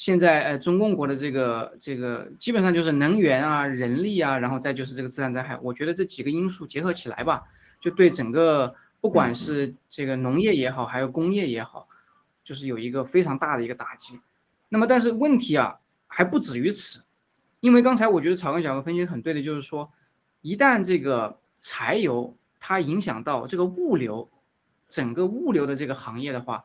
[0.00, 7.44] 现在呃中共国的这个这个基本上就是能源啊、人力啊，然后再就是这个自然灾害，我觉得这几个因素结合起来吧，
[7.82, 11.86] 就对整个不管是这个农业也好，还有工业也好。
[12.42, 14.18] 就是有一个非常大的一个打击，
[14.70, 17.02] 那么但是问题啊还不止于此，
[17.60, 19.92] 因为刚才我觉得草根小哥分析很对的，就是说
[20.40, 24.30] 一旦这个柴油它影响到这个物流，
[24.88, 26.64] 整个物流的这个行业的话，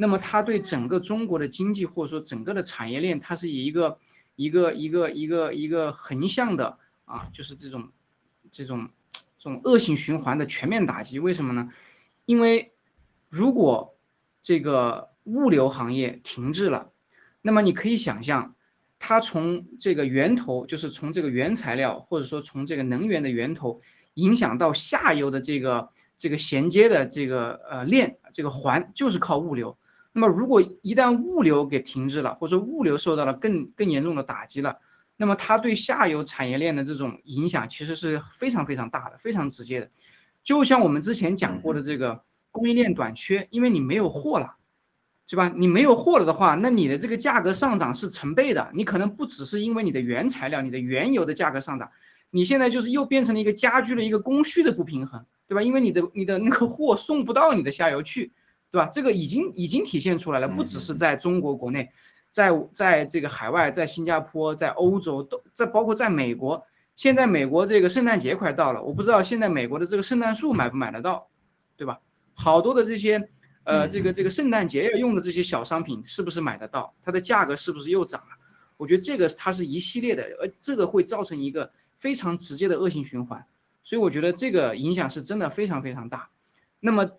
[0.00, 3.98] 那么它对整个中国的经济或者说整个的产业链，它是以一个
[4.36, 7.88] 一个一个一个一个横向的啊，就是这种
[8.52, 8.90] 这种
[9.40, 11.18] 这种恶性循环的全面打击。
[11.18, 11.72] 为什么呢？
[12.26, 12.70] 因为
[13.28, 13.96] 如果
[14.40, 16.92] 这个物流行业停滞了，
[17.42, 18.54] 那么你可以想象，
[19.00, 23.82] 它从这个源头，就是从这个原材料，或者说从这个能源的源头，
[24.14, 29.76] 影响到下游的这个这个衔接的这个呃链，这个环就是靠物流。
[30.12, 34.78] 那么如果一旦物流给停滞了，或者说物流受到了更更严重的打击了，
[35.16, 39.90] 那么它对下游产业链的这种影响其实是非常非常大的，非常直接的。
[40.42, 42.24] 就像我们之前讲过的这个。
[42.50, 44.56] 供应链短缺，因为你没有货了，
[45.28, 45.52] 是吧？
[45.54, 48.70] 你没有货了的话，那你的这个价格上涨是成倍的。
[48.72, 51.90] 你可能不只是因为你的原材料、你的原油的价格上涨，
[52.30, 55.62] 你现在就是又变成了一个加剧了一个供需的不平衡，对吧？
[55.62, 58.32] 因为你的你的那个货送不到你的下游去，
[58.70, 58.90] 对吧？
[58.92, 61.90] 这个已经已经体现出来了，不只是在中国国内，
[62.30, 66.66] 在在这个海外，在新加坡，在欧洲都在，包括在美国。
[66.96, 71.28] 现在美国这个圣诞节快到了，我不知道现在美国的这个圣诞树买不买得到，
[71.76, 72.00] 对吧？
[72.34, 73.28] 好多的这些，
[73.62, 76.94] 呃，这个这个圣诞节要用的这些小商品是不是买得到？
[77.02, 78.36] 它的价格是不是又涨了？
[78.76, 83.46] 我觉得这个它是一系列的，呃，这个会造成一个非常直接的恶性循环，
[83.84, 86.30] 所以我觉得这个影响是真的非常非常大。
[86.80, 87.12] 那么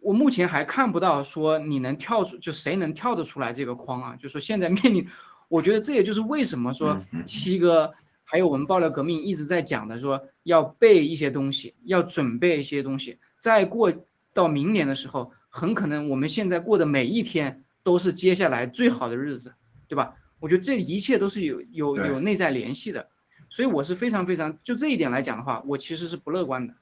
[0.00, 4.16] 我目前还看不到说你能跳出，就谁能跳得出来这个框啊？
[4.16, 5.08] 就说现在面临，
[5.48, 7.94] 我觉得这也就是为什么说七哥
[8.24, 13.92] 还有我们爆料革命一直在讲的，说要备一些东西，要准备一些东西，再过。
[14.36, 19.54] 到明年的时候，很可能我们现在过的每一天都是接下来最好的日子，
[19.88, 20.16] 对吧？
[20.40, 23.08] 我觉得这一切都是有有有内在联系的，
[23.48, 26.74] 所以我是非常非常就这一点来讲的话，我其实是不乐观的，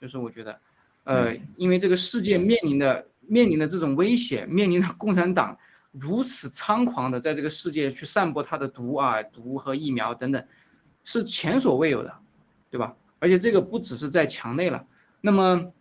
[0.00, 0.58] 就是我觉得，
[1.06, 5.58] 呃，因为这个世界面临的面临的这种威胁，面临的共产党
[5.90, 10.44] 如此猖狂的在这个世界去散播他的毒啊毒和疫苗等等，
[11.04, 12.14] 是前所未有的，
[12.70, 12.96] 对吧？
[13.18, 14.86] 而且这个不只是在墙内了，
[15.22, 15.72] 那么。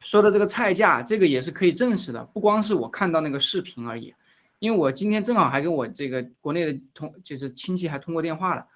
[0.00, 4.14] 说的这个菜价，这个也是可以证实的，不光是我看到那个视频而已，
[4.60, 8.68] 因为我今天正好还跟我这个国内的同就是亲戚还通过电话了，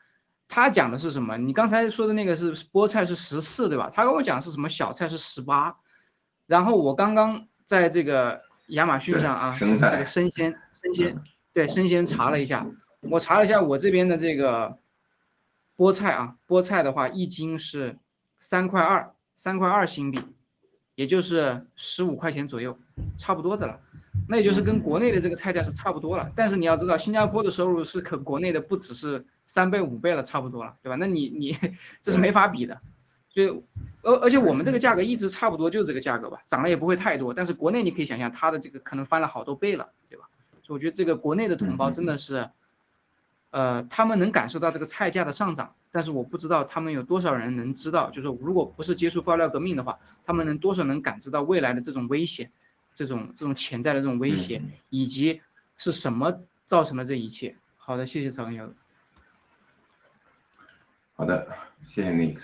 [0.49, 1.39] 他讲的是什么？
[1.39, 3.93] 你刚才说的那个是菠菜是十四对吧？
[3.95, 5.77] 他跟我讲是什么小菜是十八，
[6.53, 11.17] 然后我刚刚在这个亚马逊上啊，这个生鲜生鲜
[11.55, 12.67] 对生鲜查了一下，
[13.01, 14.77] 我查了一下我这边的这个
[15.79, 17.97] 菠菜啊，菠菜的话一斤是
[18.39, 20.21] 三块二，三块二新币。
[20.95, 22.79] 也就是十五块钱左右，
[23.17, 23.81] 差不多的了，
[24.29, 26.31] 那也就是跟国内的这个菜价是差不多了。
[26.37, 30.97] 但是你要知道，新加坡的收入是可国内的不只是三倍五倍了，差不多了，对吧？
[31.01, 31.57] 那你你
[32.03, 32.79] 这是没法比的。
[33.33, 33.63] 所以，
[34.03, 37.33] 而而且我们这个价格一直差不多，就这个价格吧，涨了也不会太多。
[37.33, 40.29] 但是国内你可以想象，它的这个可能翻了好多倍了，对吧？
[40.63, 42.51] 所以我觉得这个国内的同胞真的是，
[43.51, 45.75] 呃，他们能感受到这个菜价的上涨。
[45.95, 52.51] 但是我不知道他们有多少人能知道，就是如果不是接触爆料革命的话，他们能多少能感知到未来的这种危险，
[52.95, 55.43] 这种这种潜在的这种威胁，以及
[55.77, 57.57] 是什么造成了这一切。
[57.77, 58.73] 好的，谢谢曹根友。
[61.15, 61.47] 好的，
[61.85, 62.39] 谢谢 Nick。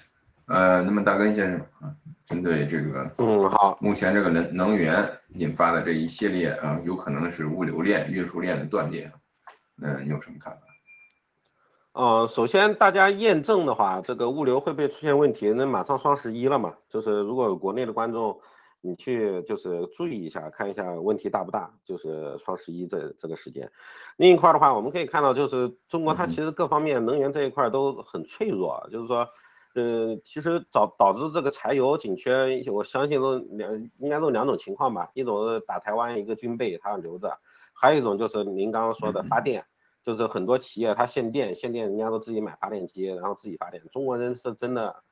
[0.49, 1.95] 呃，那么大根先生啊，
[2.27, 9.13] 针对这个，嗯好，目前这个能能源引发的这一系列啊，有可能是物流链、运输链的断裂，
[9.83, 10.61] 嗯，你有什么看法？
[11.93, 15.51] 呃，首先大家验证的话，这个物流会不会出现问题？
[15.51, 18.41] 那马上双十一了嘛，就是如果有国内的观众，
[18.81, 23.71] 你去就是注意一下，看一下问题大不大，就是双十一这这个时间。
[24.17, 29.29] 另一块的话，我们可以看到，就是中国它其实各方面能源这一块都很脆弱，就是说，
[29.79, 37.39] 呃，其实导导致这个柴油紧缺，我相信都两应该都两种情况吧，一种是打台湾一个军备它留着，
[37.73, 39.65] 还有一种就是您刚刚说的发电。
[40.05, 43.83] 就是很多企业它限电，限电人家都自己买发电机，然后自己发电。
[43.93, 45.03] 中国人是真的，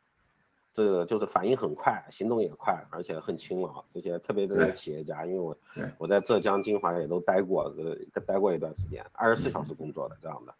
[0.72, 3.84] 这个就是反应很快，行动也快，而且很勤劳。
[3.92, 5.54] 这些特别这些企业家，因为我
[5.98, 10.54] 我在浙江金华也都待过，呃，待过一段时间，二十四小时工作的这样的。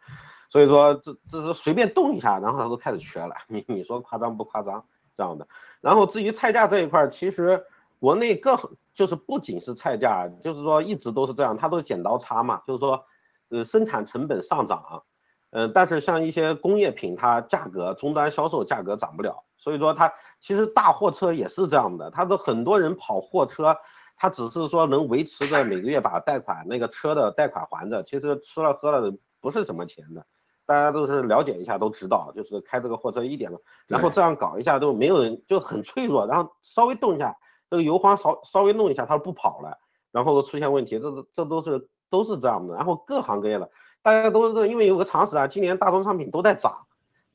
[0.57, 3.35] 所以说这这是随便动一下，然后它都开始缺了。
[3.47, 4.83] 你你说夸张不夸张？
[5.15, 5.47] 这样的。
[5.83, 7.63] 然后至于菜价这一块，其实
[7.99, 8.59] 国内各
[8.95, 13.05] 就是不仅是菜价，就是说一直都是这样，它都是剪刀差嘛，就是说
[13.51, 15.03] 呃生产成本上涨，
[15.51, 19.45] 呃但是像一些工业品，它价格终端销售价格涨不了。
[19.59, 23.77] 所以说它其实大货车也是这样的，它的很多人跑货车，
[24.17, 30.27] 他只是说能维持着每个月把贷款那个车的贷款还着，其实吃了喝了不是什么钱的，
[30.67, 33.51] 大家都是了解一下都知道，就是开这个货车一点，
[33.87, 37.37] 然后这样搞一下都没有人就很脆弱，然后稍微动一下
[37.71, 39.79] 这个油荒稍稍微弄一下它不跑了，
[40.13, 43.71] 然后出现问题，这这都是都是这样的，然后各行各业的
[44.03, 46.87] 大家都是因为有个常识啊，今年大宗商品都在涨。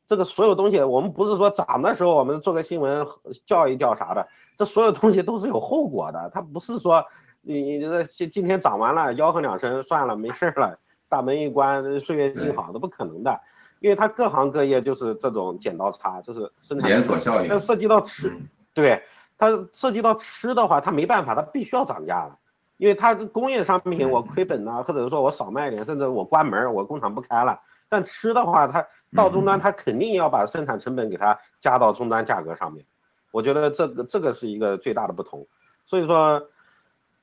[0.08, 3.08] 这个所有东西，我们不是说涨的时候我们做个新闻
[3.46, 4.28] 叫一叫啥的，
[4.58, 7.06] 这所有东西都是有后果的，它不是说
[7.40, 10.78] 你你这今今天涨完了吆喝两声算了没事了，
[11.12, 13.38] 大门一关岁月静好，那不可能的，
[13.82, 17.49] 因为它各行各业就是这种剪刀差，就是生产连锁效应。
[17.49, 18.32] 那涉及到吃，
[18.74, 19.03] 对
[19.38, 22.38] 它涉及到吃的话，它没办法，它必须要涨价了，
[22.78, 27.59] 因为它工业商品我亏本呐，或者说我少卖一点，甚至我关门，我工厂不开了。
[27.89, 32.86] 但吃的话，它到终端，它肯定要把生产成本给它加到终端价格上面。
[33.32, 35.45] 我觉得这个这个是一个最大的不同。
[35.86, 36.47] 所以说，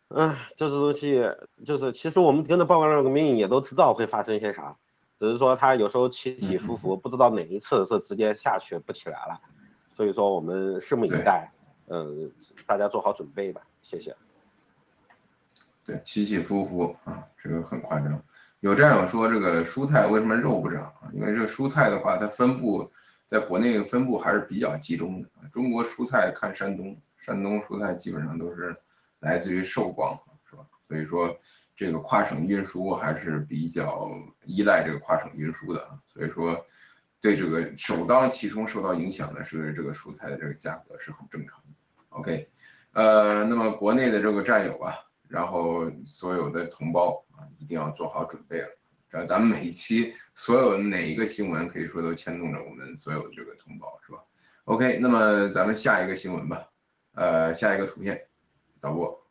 [0.09, 1.23] 嗯，这东西
[1.67, 4.75] 就是其实我们跟着报告那个命也都知道会发生一些啥，
[5.19, 9.39] 只是说它有时候起起伏伏，不知道哪一次是直接下去不起来了。
[9.95, 11.53] 所以说我们拭目以待，
[11.89, 12.33] 嗯，
[12.67, 14.17] 大家做好准备吧，谢谢。
[15.85, 18.23] 对，起起伏伏啊，这个很夸张。
[18.61, 21.11] 有战友说这个蔬菜为什么肉不涨啊？
[21.13, 22.91] 因为这个蔬菜的话，它分布
[23.27, 25.29] 在国内分布还是比较集中的。
[25.53, 28.75] 中国蔬菜看山东，山东蔬菜基本上都是
[29.21, 30.67] 来自于寿光，是吧？
[30.87, 31.39] 所以说
[31.77, 34.11] 这个跨省运输还是比较
[34.45, 35.89] 依赖这个跨省运输的。
[36.07, 36.67] 所以说
[37.21, 41.65] 对这个首当其冲受到影响的是这个蔬菜的这个价格是很正常的。
[42.11, 42.49] OK，
[42.93, 44.95] 呃，那么国内的这个战友啊。
[45.29, 48.69] 然后所有的同胞啊，一定要做好准备了。
[49.11, 54.21] 这咱们每一期所有哪一个新闻，可以说都牵动着我们所有这个同胞，是吧
[54.65, 56.67] ？OK，那么咱们下一个新闻吧。
[57.13, 58.23] 呃，下一个图片，
[58.81, 59.25] 导播。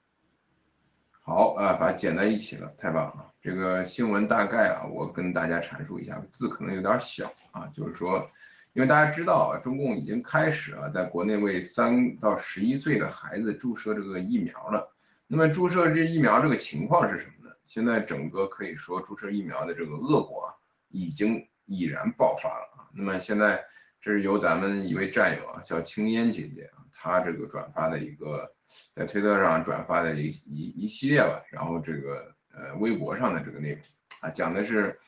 [1.22, 3.34] 好啊，把它剪在一起了，太棒了。
[3.42, 8.30] 这个新闻大概啊，我跟大家阐述一下，字可能有点小啊，就是说，
[8.74, 14.96] 因为大家知道啊，中共已经开始啊，在国内为三到十一岁的孩子注射这个疫苗了。
[15.28, 17.54] 那么注射这疫苗这个情况是什么呢？
[17.66, 20.56] 现在整个可以说注射疫苗的这个恶果啊
[20.88, 22.88] 已经已然爆发了啊。
[22.94, 23.62] 那么现在
[24.00, 28.50] 这是由咱们一位战友啊，叫青烟姐姐啊，她这个转发的一个
[28.92, 33.80] 在推特上转发的一一一系列吧，然后这个呃微博上的这个内容
[34.22, 35.00] 啊，讲的是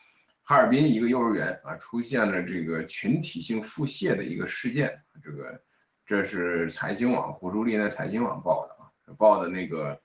[0.44, 5.62] 哈尔滨一个幼儿园啊出现了这个群体性腹泻的一个事件，这个
[6.06, 10.00] 这是财新网胡舒立那财新网报的啊，报的那个。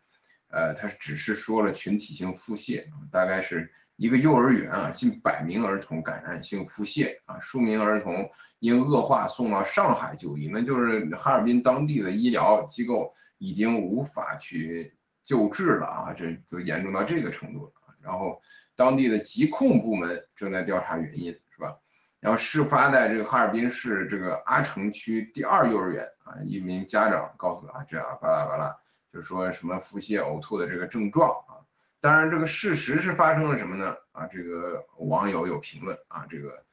[0.49, 8.31] 呃，他只是说了群体性腹泻，大概是一个幼儿园啊，近百名儿童感染性腹泻啊，数名儿童
[8.61, 17.73] 因恶化送到上海就医，那就是哈尔滨当地的医疗机构已经无法去救治了啊，这就严重到这个程度了。
[18.03, 18.41] 然后
[18.77, 21.77] 当地的疾控部门正在调查原因，是吧？
[22.21, 28.75] 然后事发在这个哈尔滨市这个阿城区第二幼儿园啊，一名家长告诉他这样巴拉巴拉。
[29.13, 31.63] 就说什么腹泻、呕吐的这个症状啊，
[32.01, 33.97] 当然这个事实是发生了什么呢？
[34.11, 36.65] 啊，这个网友有评论啊，这个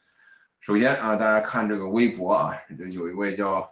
[0.60, 2.58] 首先啊，大家看这个微博啊，
[2.90, 3.71] 有一位叫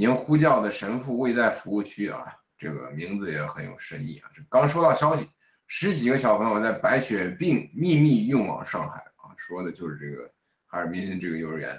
[0.00, 2.24] 您呼叫的神父未在服务区啊，
[2.56, 4.30] 这个名字也很有深意啊。
[4.34, 5.28] 这刚收到消息，
[5.66, 10.30] 十几个小朋友在白血病秘密运往上海啊，说的就是这个
[10.66, 11.78] 哈尔滨这个幼儿园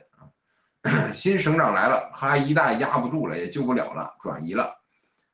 [0.84, 4.72] 啊， 新省长来了，哈医大压不住了，也救不了了，转移了。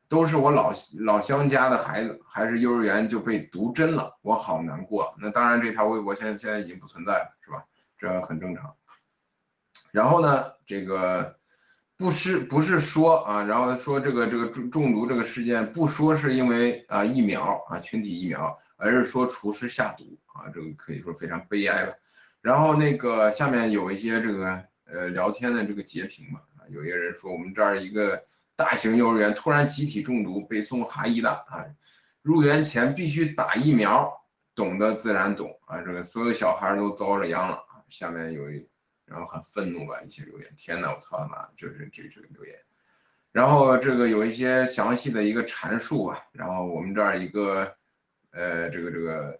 [0.07, 0.71] 都是我老
[1.01, 5.13] 老乡家的孩子，还是幼儿园就被毒针了，我好难过。
[5.19, 7.65] 那当然，这条微博现在现在已经不存在了，是吧？
[7.97, 8.73] 这很正常。
[9.91, 11.36] 然后呢，这个
[11.97, 21.95] 不是不是说啊，然后说这个这个中中毒这个事件，不说是因为啊疫苗啊群体疫苗，而是说厨师下毒啊，这个可以说非常悲哀了。
[22.41, 28.23] 然后那个下面有一些这个呃聊天的这个截屏嘛，啊，有一个人说我们这儿一个。
[28.57, 31.63] 大型幼儿园突然集体中毒，被送哈医大啊！
[32.23, 34.11] 入园前必须打疫苗，
[34.55, 35.79] 懂得自然懂啊！
[35.81, 37.85] 这个所有小孩都遭了殃了啊！
[37.87, 38.67] 下面有一，
[39.07, 42.55] 然后很愤怒吧一些留言，天呐，我操他妈，这是这这个留言，
[43.31, 47.75] 然后这个有一些详细的一个阐述吧，然后我们这儿一个
[48.31, 49.39] 呃这个这个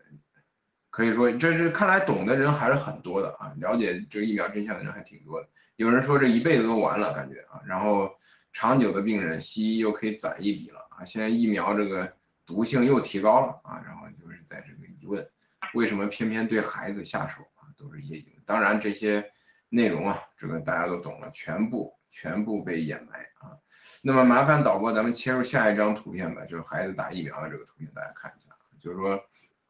[0.90, 5.48] 可以说这是看来懂的人还是很多的啊，了解这个疫苗真相的人还挺多的。
[5.76, 8.10] 有人说这一辈子都完了感觉啊，然后
[8.54, 12.12] 长久的病人西医又可以攒一笔了啊，现在疫苗这个
[12.46, 15.30] 毒性又提高了啊，然后就是在这个疑问，
[15.74, 18.44] 为什么偏偏对孩子下手啊，都是一些疑问。
[18.46, 19.30] 当然这些
[19.70, 23.58] 内容啊，这个大家都懂了，全部全部被掩埋啊。
[24.02, 28.50] 那么麻烦导播，咱们切入下一张图片吧，就是孩子打疫苗的这个图片，大家看一下，
[28.80, 29.24] 就是说。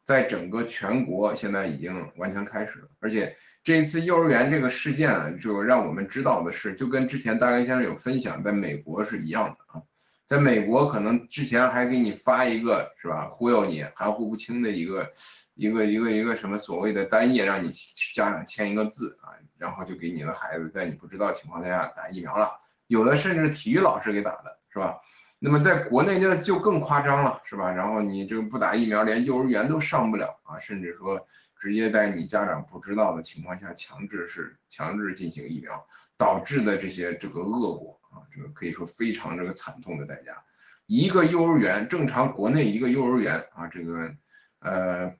[0.04, 9.82] 在整个全国现在已经完全开始了，而且这一次幼儿园这个事件啊，就让我们知道的是，就跟之前大根先生有分享，在美国是一样的啊，
[10.28, 15.10] 在美国可能之前还给你发一个是吧，忽悠你含糊不清的一个
[15.54, 17.70] 一个一个一个什么所谓的单页，让你
[18.14, 22.52] 家长签一个字啊，然后就给你的孩子在你不知道情况下打疫苗了，
[22.88, 25.00] 有的甚至体育老师给打的是吧？
[25.38, 27.72] 那么在国内就就更夸张了，是吧？
[27.72, 31.26] 然后你这个不打疫苗，连幼儿园都上不了啊，甚至说
[31.58, 35.86] 直接在你家长不知道的情况下强制是强制进行疫苗，
[36.18, 40.42] 导致的这些这个恶果啊，这个可以说非常这个惨痛的代价。
[40.86, 44.14] 一个幼儿园正常国内一个幼儿园啊，这个
[44.60, 45.14] 呃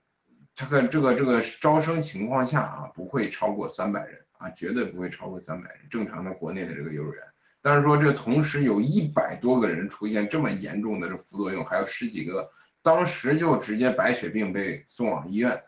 [0.54, 7.22] 这个这个这个招生情况下啊，不会超过三百人啊，绝对不会超过三百人，正常的国内的这个幼儿园。
[7.60, 12.50] 但是说这同时有一百多个人出现这么严重的这副作用，还有十几个
[12.82, 15.62] 当时就直接白血病被送往医院，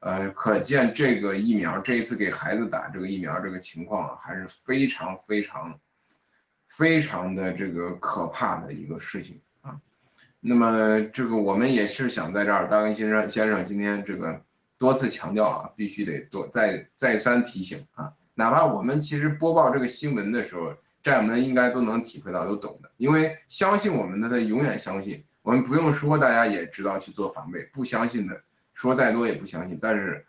[0.00, 5.78] 呃，可见这个疫苗这一次给孩子打这个疫苗这个情况啊，还是非常非常
[6.68, 9.80] 非常的这个可怕的一个事情啊。
[10.40, 14.42] 那么这个我们也是想在这儿，大根先生先生今天这个
[14.78, 20.74] 多次强调啊，必须得多再再三提醒啊，哪怕我们其实播报这个新闻的时候。
[21.00, 27.62] 战友们应该都能体会到，都懂的，因为相信我们的他永远相信，我们不用说，大家也知道去做防备。
[27.72, 28.42] 不相信的
[28.78, 30.24] 说再多也不相信，但是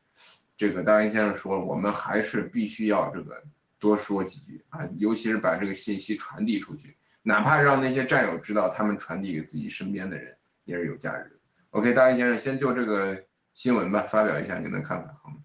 [0.58, 3.44] 这个大根先生说，我们还是必须要这个
[3.78, 10.36] 多说几句啊，尤其是把这个信息传递出去，哪怕让那些战友知道，他们传递给自己身边的人
[10.66, 11.36] 也是有价值的。
[11.70, 13.24] OK，大根先生先就这个
[13.54, 15.36] 新闻吧，发表一下您的看法，好吗？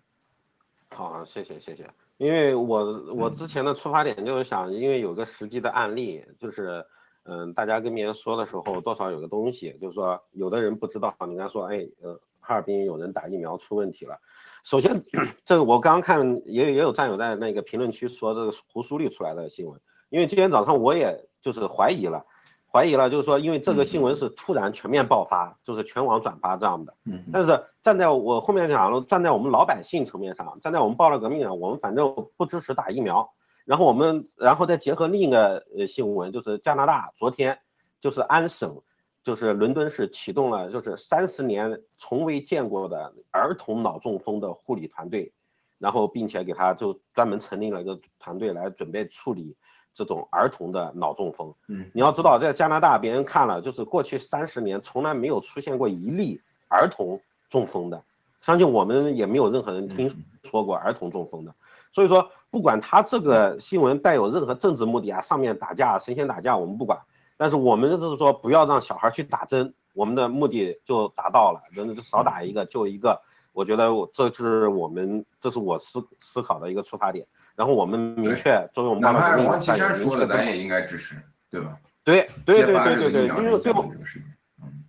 [0.89, 1.87] 好，谢谢谢谢。
[2.17, 6.87] 因为我我之前的出发点就是想，因为有个实际的案例，就是
[7.25, 14.19] 嗯，大家跟别人说的时候，多少有个东西，就是说有的人不知道，你刚说，哎，呃，哈尔滨有人打疫苗出问题了。
[14.63, 15.05] 首先，
[15.45, 19.81] 这个我刚刚看也也有战友在那个评论区说这个胡苏丽出来的新闻，
[20.11, 22.25] 因为今天早上我也就是怀疑了。
[22.67, 26.93] 怀疑了，就是说，因为这个新闻是突然全面爆发，就是全网转发这样的。
[27.05, 27.23] 嗯。
[27.33, 33.33] 但是站在我后面讲了，站在我们老百姓层面上，站在我们爆料革命上，我们反正不支持打疫苗。
[33.65, 37.61] 然后我们，然后再结合另一个呃新闻，就是加拿大昨天
[38.01, 38.83] 就是安省，
[39.25, 45.33] 就是伦敦市启动了就是三十年从未见过的儿童脑中风的护理团队，
[45.79, 49.57] 然后并且给他就专门成立了一个团队来准备处理。
[49.97, 58.03] 这种儿童的脑中风，嗯，你要知道，在加拿大，别人看了，就是过去三十年从来没有出现过一例儿童中风的，
[58.41, 60.13] 相信我们也没有任何人听
[60.51, 61.55] 说过儿童中风的。
[61.93, 66.99] 所以说，不管他这个新闻带有任何政治目的啊，上面打架、神仙打架，我们不管。
[67.37, 73.23] 但是我们就是说，不要让小孩去打针，我们的目的就达到了，人少打一个就一个。
[73.53, 77.27] 我觉得我这是我们，这是我思思考的一个出发点。
[77.55, 81.15] 然后我们明确作为我们哪怕是王岐山说的，咱也应该支持，
[81.51, 81.79] 对吧？
[82.03, 83.89] 对对对对对对，因为最后，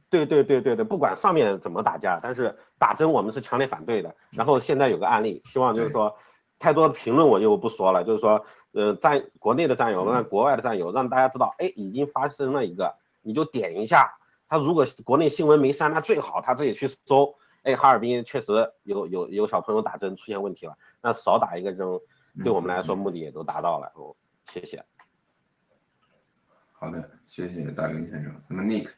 [0.10, 4.16] 对对对对对，不管上面怎么打架，但是打针我们是强烈反对的。
[4.32, 6.18] 然后现在有个案例，希望就是说，
[6.58, 8.46] 太多的评论我就不说了，就是说，
[8.76, 14.18] 呃，战国内的战友，让国外的战友，让大家知道，哎，已经发生了一个，你就点一下，
[14.48, 21.88] 他如果国内新闻没删，那最好他自己去搜，哎，哈尔滨确实有有有小朋友打针出现问题了，那少打一个针。
[22.44, 23.90] 对我们来说，目的也都达到了。
[23.96, 24.14] 哦，
[24.52, 24.84] 谢谢。
[26.74, 28.42] 好的，谢谢大林先生。
[28.50, 28.90] 那么，Nick，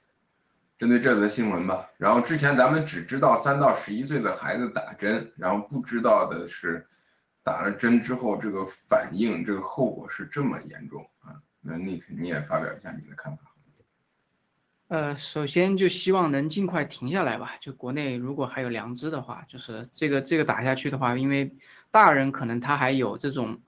[0.80, 1.88] 针对这则新闻吧。
[1.98, 6.88] 然后之前咱们只知道三到十一岁的孩子打针，然后不知道的是
[7.48, 11.40] 打了针之后这个反应，这个后果是这么严重啊。
[11.62, 13.44] 那 Nick，你也发表一下你的看法。
[14.90, 17.56] 呃，首先就希望能尽快停下来吧。
[17.62, 21.56] 就国内如果还有良知的话，就是这个这个打下去的话，因为
[21.90, 23.62] 大人可能他还有这种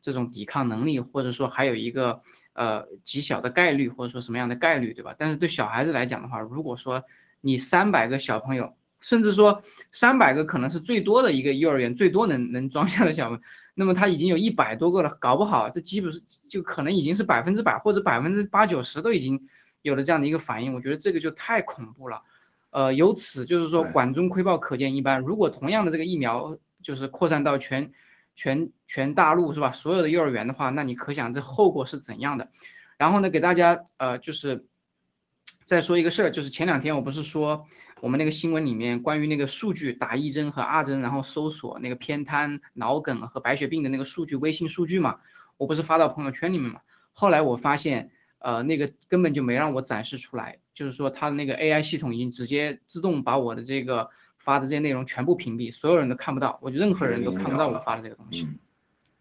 [0.00, 2.22] 这种抵抗能力，或者说还有一个
[2.52, 5.16] 呃极小的概率，或者说什么样的概率，对吧？
[5.18, 7.02] 但是对小孩子来讲的话，如果说
[7.40, 13.42] 你三百个小朋友，甚至说三百个可能是最多的一个幼儿园最多能能装下的小朋友，
[13.74, 19.46] 那么它已经有一百多个了，搞不好这基本是就可能已经是百分之百或者百分之八九十都已经
[19.82, 22.22] 有了这样的一个反应，我觉得这个就太恐怖了。
[22.70, 25.20] 呃，由此就是说管中窥豹，可见一斑。
[25.20, 27.92] 如果同样的这个疫苗就是扩散到全
[28.34, 29.72] 全全大陆是吧？
[29.72, 32.48] 所有的幼儿园的话，那你可想这后果是怎样的？
[32.96, 34.66] 然后呢，给大家呃就是
[35.64, 37.66] 再说一个事儿，就是前两天我不是说
[38.00, 45.20] 我们那个新闻里面关于那个数据打一针和二针，然后搜索那个偏瘫、脑梗和白血病的那个数据，微信数据嘛，
[45.56, 46.80] 我不是发到朋友圈里面嘛？
[47.12, 48.10] 后来我发现。
[48.40, 58.46] 呃，那个根本就没让我展示出来，就是说它的那个 AI 系统已经直接自动把我的这个发的这些内容全部屏蔽，所有人都看不到，我就任何人都看不到我发的这个东西。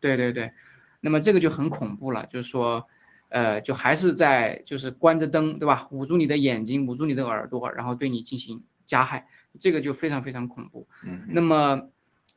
[0.01, 0.51] 对对对，
[0.99, 2.85] 那么这个就很恐怖了，就是说，
[3.33, 5.87] 呃，就还是在就是关着灯，对吧？
[5.89, 9.27] 捂住你的眼睛，捂住你的耳朵，然后对你进行加害，
[9.59, 10.87] 这个就非常非常恐怖。
[11.03, 11.23] 嗯。
[11.29, 11.89] 那么，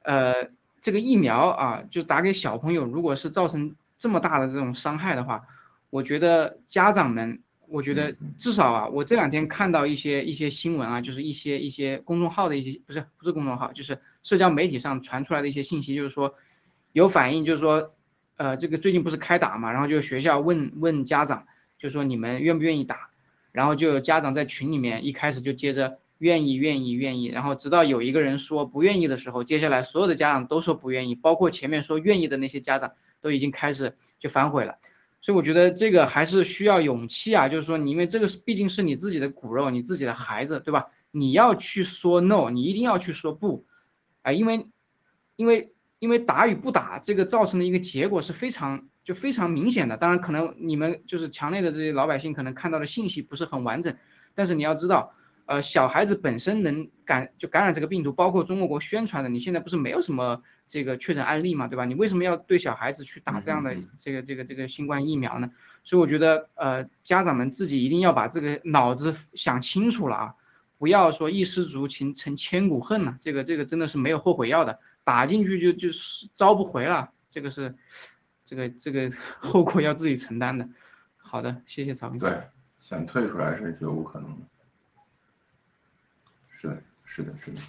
[0.03, 0.49] 呃，
[0.81, 5.43] 这个疫苗啊，就打给小朋友，如果是造成这么大的这种伤害的话。
[5.89, 16.35] 我觉得家长们，我觉得至少啊，我这两天看到一些一些新闻啊，就是一些一些公众号的一些不是不是公众号，就是社交媒体上传出来的一些信息，就是说
[16.93, 17.95] 有反映，就是说
[18.37, 21.47] 呃这个最近不是开打嘛，然后就学校问问家长，
[21.79, 23.11] 就说你们愿不愿意打，
[23.53, 34.79] 然后就有家长在群里面一开始就接着愿意愿意愿意，然后直到有一个人说不愿意的时候，接下来所有的家长都说不愿意，包括前面说愿意的那些家长都已经开始就反悔了。
[35.23, 40.87] 所以我觉得这个还是需要勇气啊，就是说你因为这个毕竟是你自己的骨肉，你自己的孩子，对吧？
[41.11, 43.65] 你要去说 no，你一定要去说不，
[44.23, 44.67] 啊，因为，
[45.35, 49.97] 因为因为打与不打这个造成的一个结果是非常就非常明显的。
[49.97, 53.97] 当然可能你们就是墙内的这些老百姓可能看到的信息不是很完整，
[54.35, 55.13] 但是你要知道。
[55.49, 61.85] 呃，小孩子本身能感就感染这个病毒，包括中国国宣传的，你现在不是没有什么这个确诊案例嘛，对吧？
[61.85, 65.53] 你为什么要对小孩子去打这样的这个这个这个新冠疫苗呢？
[65.85, 70.35] 所以我觉得，呃，家长们自己一定要把这个脑子想清楚了啊，
[70.79, 77.73] 不要说一失足成成千古恨了，这个这个真的是没有后悔药的，打进去就就是招不回了，这个是
[78.45, 80.69] 这个这个 后果要自己承担的。
[81.17, 82.19] 好的，谢谢曹斌。
[82.19, 82.43] 对，
[82.77, 84.47] 想退出来是绝无可能的。
[86.59, 87.61] 是的，是的，是的，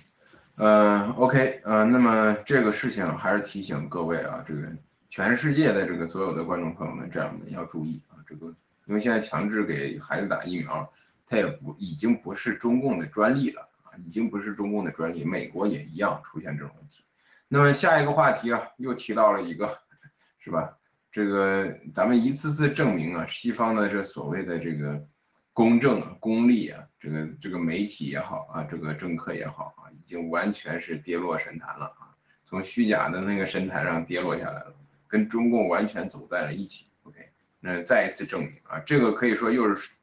[0.56, 4.68] 呃，OK，呃，那么这个事情还是提醒各位啊，这个
[5.12, 8.48] 全世界的这个所有的观众朋友们，这样的要注意啊，这个
[8.86, 10.92] 因为现在强制给孩子打疫苗，
[11.28, 17.04] 它也不已经不是中共的专利了啊，已经不是中共的专利，美国也一样出现这种问题。
[17.48, 19.80] 那么下一个话题啊，又提到了一个，
[20.40, 20.78] 是吧？
[21.12, 25.08] 这个咱们一次次证明啊，西方的这所谓的这个。
[25.54, 32.14] 公正啊，公利啊，这个这个媒体也好啊，这个政客也好啊，已经完全是跌落神坛了啊，
[32.46, 34.76] 从虚假的那个神坛上跌落下来了，
[35.08, 36.86] 跟中共完全走在了一起。
[37.02, 37.18] OK，
[37.60, 39.94] 那再一次证明啊，这个可以说又是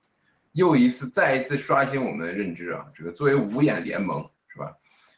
[0.50, 4.28] 又一次再一次刷新我们的认知啊，这个作为五眼联盟？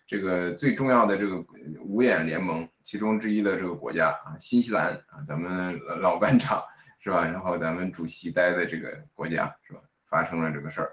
[0.06, 1.44] 这个最重要的这个
[1.80, 6.62] 五眼联盟其中之一的这个国家啊，新西兰啊，咱们老班长
[7.02, 7.24] 是吧？
[7.24, 9.80] 然后咱们主席待的这个国家是吧？
[10.08, 10.92] 发生了这个事儿，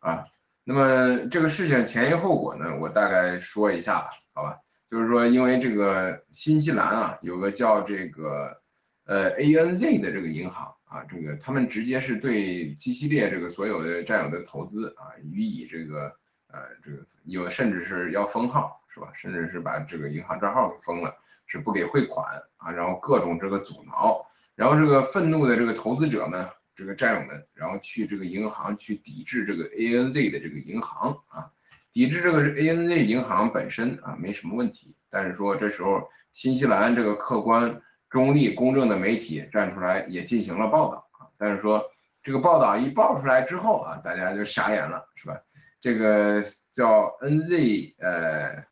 [0.00, 0.24] 啊，
[0.64, 4.58] 那么这个事情前因后果呢，我大概说一下吧，好吧，
[4.90, 8.60] 就是说因为这个新西兰啊，有个叫这个
[9.06, 16.12] 呃 ANZ 的这个银行啊，这个他们直接是对基系列这个所有的占有的投资啊予以这个
[16.52, 21.14] 呃这个有甚至是要封号是吧，甚至是把这个银行账号给封了，
[21.46, 26.48] 是不给汇款啊，然后各种这个阻挠，然后这个愤怒的这个投资者们。
[26.76, 31.50] 这个战友们，然后去这个银行去抵制这个 ANZ 的这个银行啊，
[31.92, 41.84] 抵制这个 ANZ 银行本身啊没什么问题，但是说这时候新西兰这个客观、中立、公正的媒体站出来也进行了报道啊，但是说
[42.22, 45.38] 这个报道一报出来之后啊，大家就傻眼了，是吧？
[45.80, 48.64] 这个叫 NZ 呃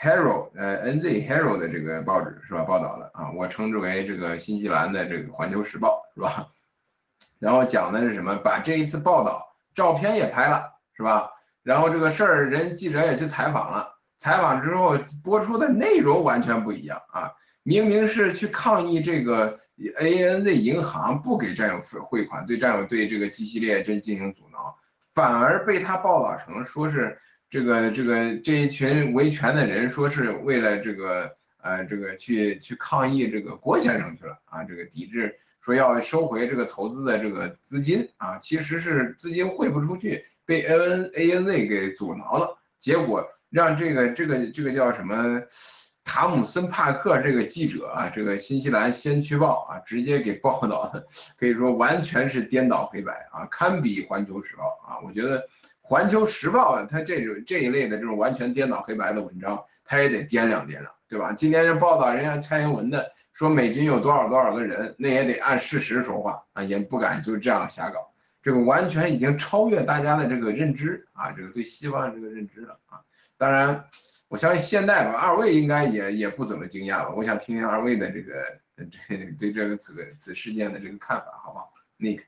[0.00, 2.64] ，Hero 呃 NZ Hero 的这个报纸是吧？
[2.64, 6.48] 报道的啊，我称之为这个新西兰的这个环球时报是吧？
[7.38, 8.36] 然后讲的是什么？
[8.36, 11.30] 把这一次报道照片也拍了，是吧？
[11.62, 17.32] 然后这个事儿人记者也去采访了，采访之后播出的内容完全不一样啊！
[17.62, 19.60] 明明是去抗议这个
[20.00, 24.78] ANZ 银行不给战友汇款，对战友对这个基系列真进行阻挠，
[25.18, 27.18] 反而被他报道成说是
[27.50, 31.28] 这个这个这一群维权的人说是为了这个
[31.60, 35.34] 呃这个去去抗议这个郭先生去了啊，这个抵制。
[35.60, 45.42] 说要收回这个投资的这个资金啊，其实是资金汇不出去，被 A N A N Z 给阻挠了，结果让这个这个这个叫什么
[46.08, 50.90] 塔姆森帕克这个记者啊，这个新西兰先驱报啊，直接给报道，
[51.38, 54.96] 可以说完全是颠倒黑白啊，堪比环球时报啊。
[55.04, 55.46] 我觉得
[55.82, 61.34] 环球时报啊它这种这一类的这种完全颠倒黑白的文章，它也得掂量掂量，对吧？
[61.34, 68.10] 今天这报道人家蔡英文的，说美军有多少多少个人，那也得按事实说话啊，也不敢就这样瞎搞。
[68.42, 73.00] 这个完全已经超越大家的这个认知啊，这个对西方的这个认知了啊。
[73.36, 73.84] 当然。
[74.28, 77.14] 我相信现在吧，二位应该也也不怎么惊讶吧？
[77.16, 82.24] 我想听听二位的这个这对这个此个此事件的这个看法，好不好？Nick，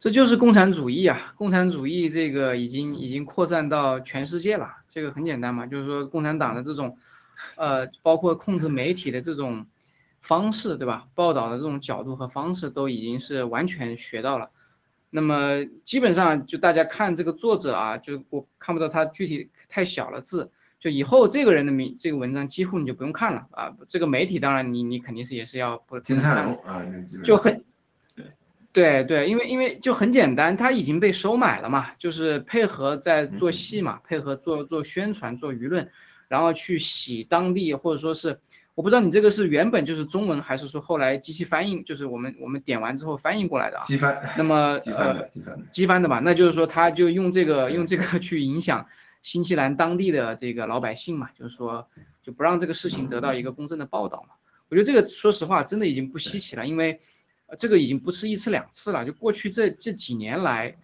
[0.00, 1.32] 这就是共产主义啊！
[1.36, 4.78] 共产主义这个已经已经扩散到全世界了。
[4.88, 6.98] 这个很简单嘛，就是说共产党的这种
[7.54, 9.66] 呃，包括控制媒体的这种
[10.20, 11.06] 方式，对吧？
[11.14, 14.50] 报道的这种角度和方式都已经是完全学到了。
[15.14, 20.50] 那么基本上就大家看这个作者啊，就我看不到他具体太小了字，
[20.80, 23.76] 就以后这个人的名这个文章几乎你就不用看了啊。
[23.90, 26.82] 这个媒体当然你你肯定是也是要不金灿荣啊，
[27.22, 27.62] 就很
[28.72, 35.90] 对对，因为因为就很简单，他已经被收买了嘛，就是配合在做戏嘛，配合做做宣传做舆论，
[36.28, 38.40] 然后去洗当地或者说是。
[38.74, 43.84] 我不知道你这个是原本就是中文，还是说后来机器翻译，就是我们我们点完之后翻译过来的啊？
[43.84, 44.32] 机翻。
[44.38, 45.28] 那么呃，
[45.72, 46.20] 机翻的吧？
[46.20, 48.86] 那就是说他就用这个用这个去影响
[49.22, 51.86] 新西兰当地的这个老百姓嘛，就是说
[52.22, 54.36] 就不让这个事情得到一个公正的报道嘛。
[54.70, 57.00] 我觉得这个说实话真的已经不稀奇了，因为
[57.58, 60.78] 这个已经不是一次两次了，就过去这这几年来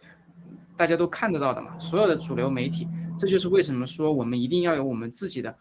[0.77, 2.87] 大家都看得到的嘛，所有的主流媒体，
[3.19, 5.57] 这就是为什么说我们一定要有我们自己的。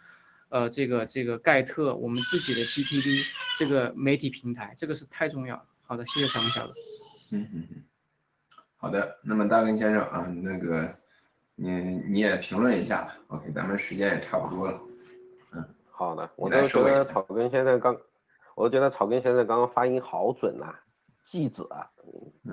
[0.49, 3.25] 呃，这个这个盖特，我们自己的 GTD
[3.57, 5.65] 这个媒体平台，这个是太重要了。
[5.83, 6.73] 好的，谢谢小文小哥。
[7.33, 7.83] 嗯嗯嗯。
[8.77, 10.95] 好的，那么大根先生啊，那个
[11.55, 11.69] 你
[12.09, 13.17] 你也评论一下吧。
[13.27, 14.79] OK，咱们时间也差不多了。
[15.51, 16.29] 嗯，好的。
[16.35, 17.97] 我都觉得草根先生刚，
[18.55, 20.73] 我觉得草根先生刚刚发音好准呐，
[21.25, 21.67] 记者，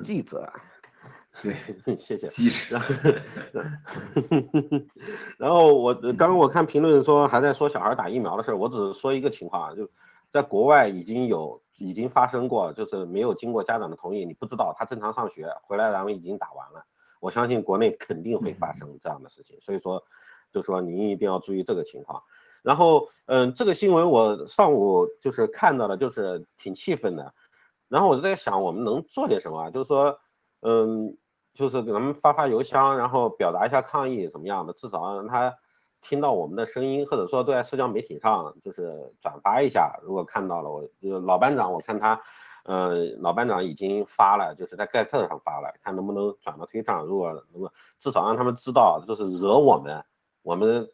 [0.04, 0.52] 记者。
[1.42, 2.28] 对，谢谢。
[2.28, 2.74] 机智。
[5.36, 9.88] 然后我刚刚我看评论说还在说小孩打疫苗的事儿，我只是说一个情况啊，就
[10.32, 16.86] 在国外已经有已经发生过，就是没有经过家长的同意，你不知道他正常上学回来，然后已经打完了。
[17.20, 20.02] 我相信国内肯定会发生这样的事情，所以说
[20.52, 22.22] 就说您一定要注意这个情况。
[22.62, 27.34] 然后嗯，这个新闻我上午就是看到了，就是挺气愤的。
[27.88, 29.70] 然后我就在想，我们能做点什么？
[29.72, 30.20] 就是说
[30.60, 31.18] 嗯。
[31.54, 35.56] 就是给他们发发邮箱，然后表达一下抗议怎么样的，至少让他
[36.00, 39.98] 听到我们的声音，或者说都在社交媒体上就是转发一下。
[40.02, 42.20] 如果看到了，我就老班长，我看他，
[42.64, 47.06] 嗯，老班长已经发了，就是在盖特上发了，看能不能转到推上。
[47.06, 50.04] 如果能够至少让他们知道，就是惹我们，
[50.42, 50.90] 我们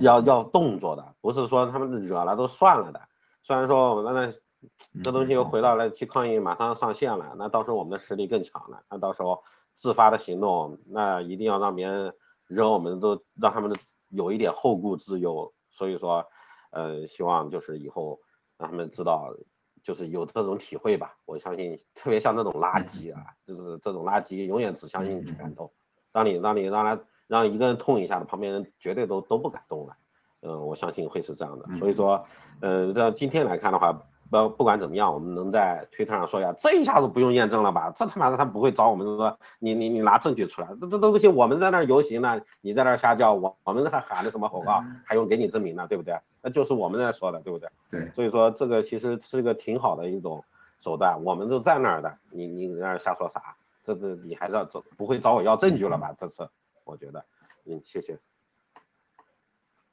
[0.00, 3.00] 要要动作的，不是说他们惹了都算了的。
[3.44, 9.44] 虽然说我们那这东西又回到了去抗议，马上上线了，那到时候我们的实力更强了，那到时候。
[9.80, 12.12] 自发的行动，那一定要让别人
[12.46, 13.74] 惹我们都让他们
[14.10, 15.50] 有一点后顾之忧。
[15.70, 16.26] 所以说，
[16.70, 18.20] 呃，希望就是以后
[18.58, 19.34] 让他们知道，
[19.82, 21.16] 就是有这种体会吧。
[21.24, 25.72] 我相信，特别像那种垃圾啊，就是这种垃圾，永远只相信拳头。
[26.12, 29.96] 当你让你让他让一个人痛一下子，旁边人绝对都都不敢动了。
[30.42, 31.64] 嗯，我相信会是这样的。
[31.78, 32.26] 所以说，
[32.60, 34.06] 呃，这今天来看的话。
[34.30, 37.92] 不不管怎么样，我们能在推特上说呀，这一下子不用验证了吧？
[37.96, 46.16] 这他妈的他不会找我们说你你你拿证据出来，这这东西我们在那儿游行呢，你在那儿瞎叫，我我们还喊的什么口号，还用给你证明呢，对不对？
[46.42, 47.68] 那就是我们在说的，对不对？
[47.90, 50.44] 对，所以说这个其实是个挺好的一种
[50.80, 53.56] 手段，我们都在那儿的，你你在那儿瞎说啥？
[53.82, 56.14] 这这你还是要找不会找我要证据了吧？
[56.16, 56.48] 这次
[56.84, 57.24] 我觉得，
[57.64, 58.18] 嗯，谢谢。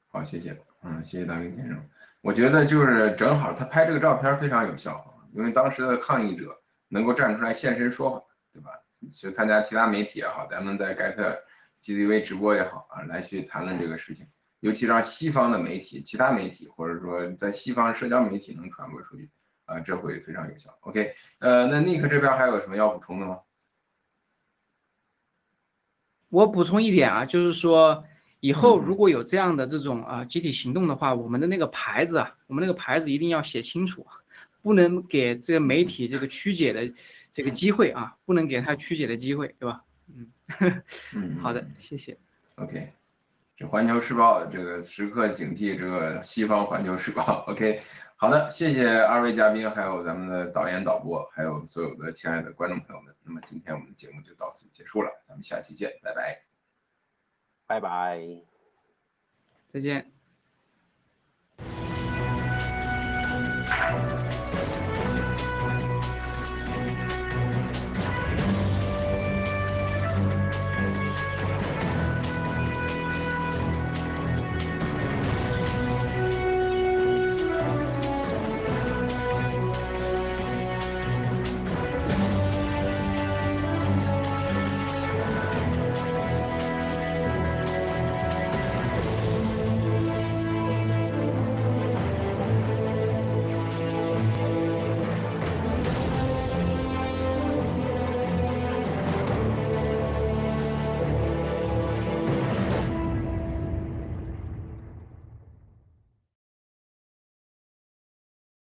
[0.09, 1.83] 好，谢谢，嗯，谢谢大明先生。
[2.21, 8.71] 我觉得就是正好他拍这个照片非常有效，因为当时的抗议者能够站出来现身说法，对吧？
[9.13, 11.39] 去参加其他媒体也好，咱们在盖特
[11.81, 14.27] GTV 直播也好啊，来去谈论这个事情，
[14.59, 19.29] 尤其让西方的媒体、其他媒体或者说在西方社交媒体能传播出去
[19.65, 20.75] 啊，这会非常有效。
[20.81, 23.39] OK，呃，那 Nick 这边还有什么要补充的吗？
[26.29, 28.03] 我补充一点啊，就是说。
[28.39, 34.05] 以后如果有这样的这种啊集体行动的话，我们的那个牌子啊，我们那个牌子一定要写清楚，
[34.61, 36.93] 不能给这个媒体这个曲解的
[37.31, 39.83] 这个机会啊，不能给他曲解的机会，对吧？
[40.15, 40.31] 嗯
[41.13, 42.17] 嗯， 好的，谢谢。
[42.55, 42.93] OK，
[43.55, 47.43] 这环球时报这个时刻警惕这个西方环球时报。
[47.49, 47.81] OK，
[48.15, 53.13] 好的，谢谢二位嘉宾，还有咱们的导演导播，还有所有的亲爱的观众朋友们。
[53.23, 56.46] 那么今天我们的节目就到此结束了，咱们下期见，拜拜。
[57.67, 58.21] 拜拜。
[59.71, 60.11] 再见。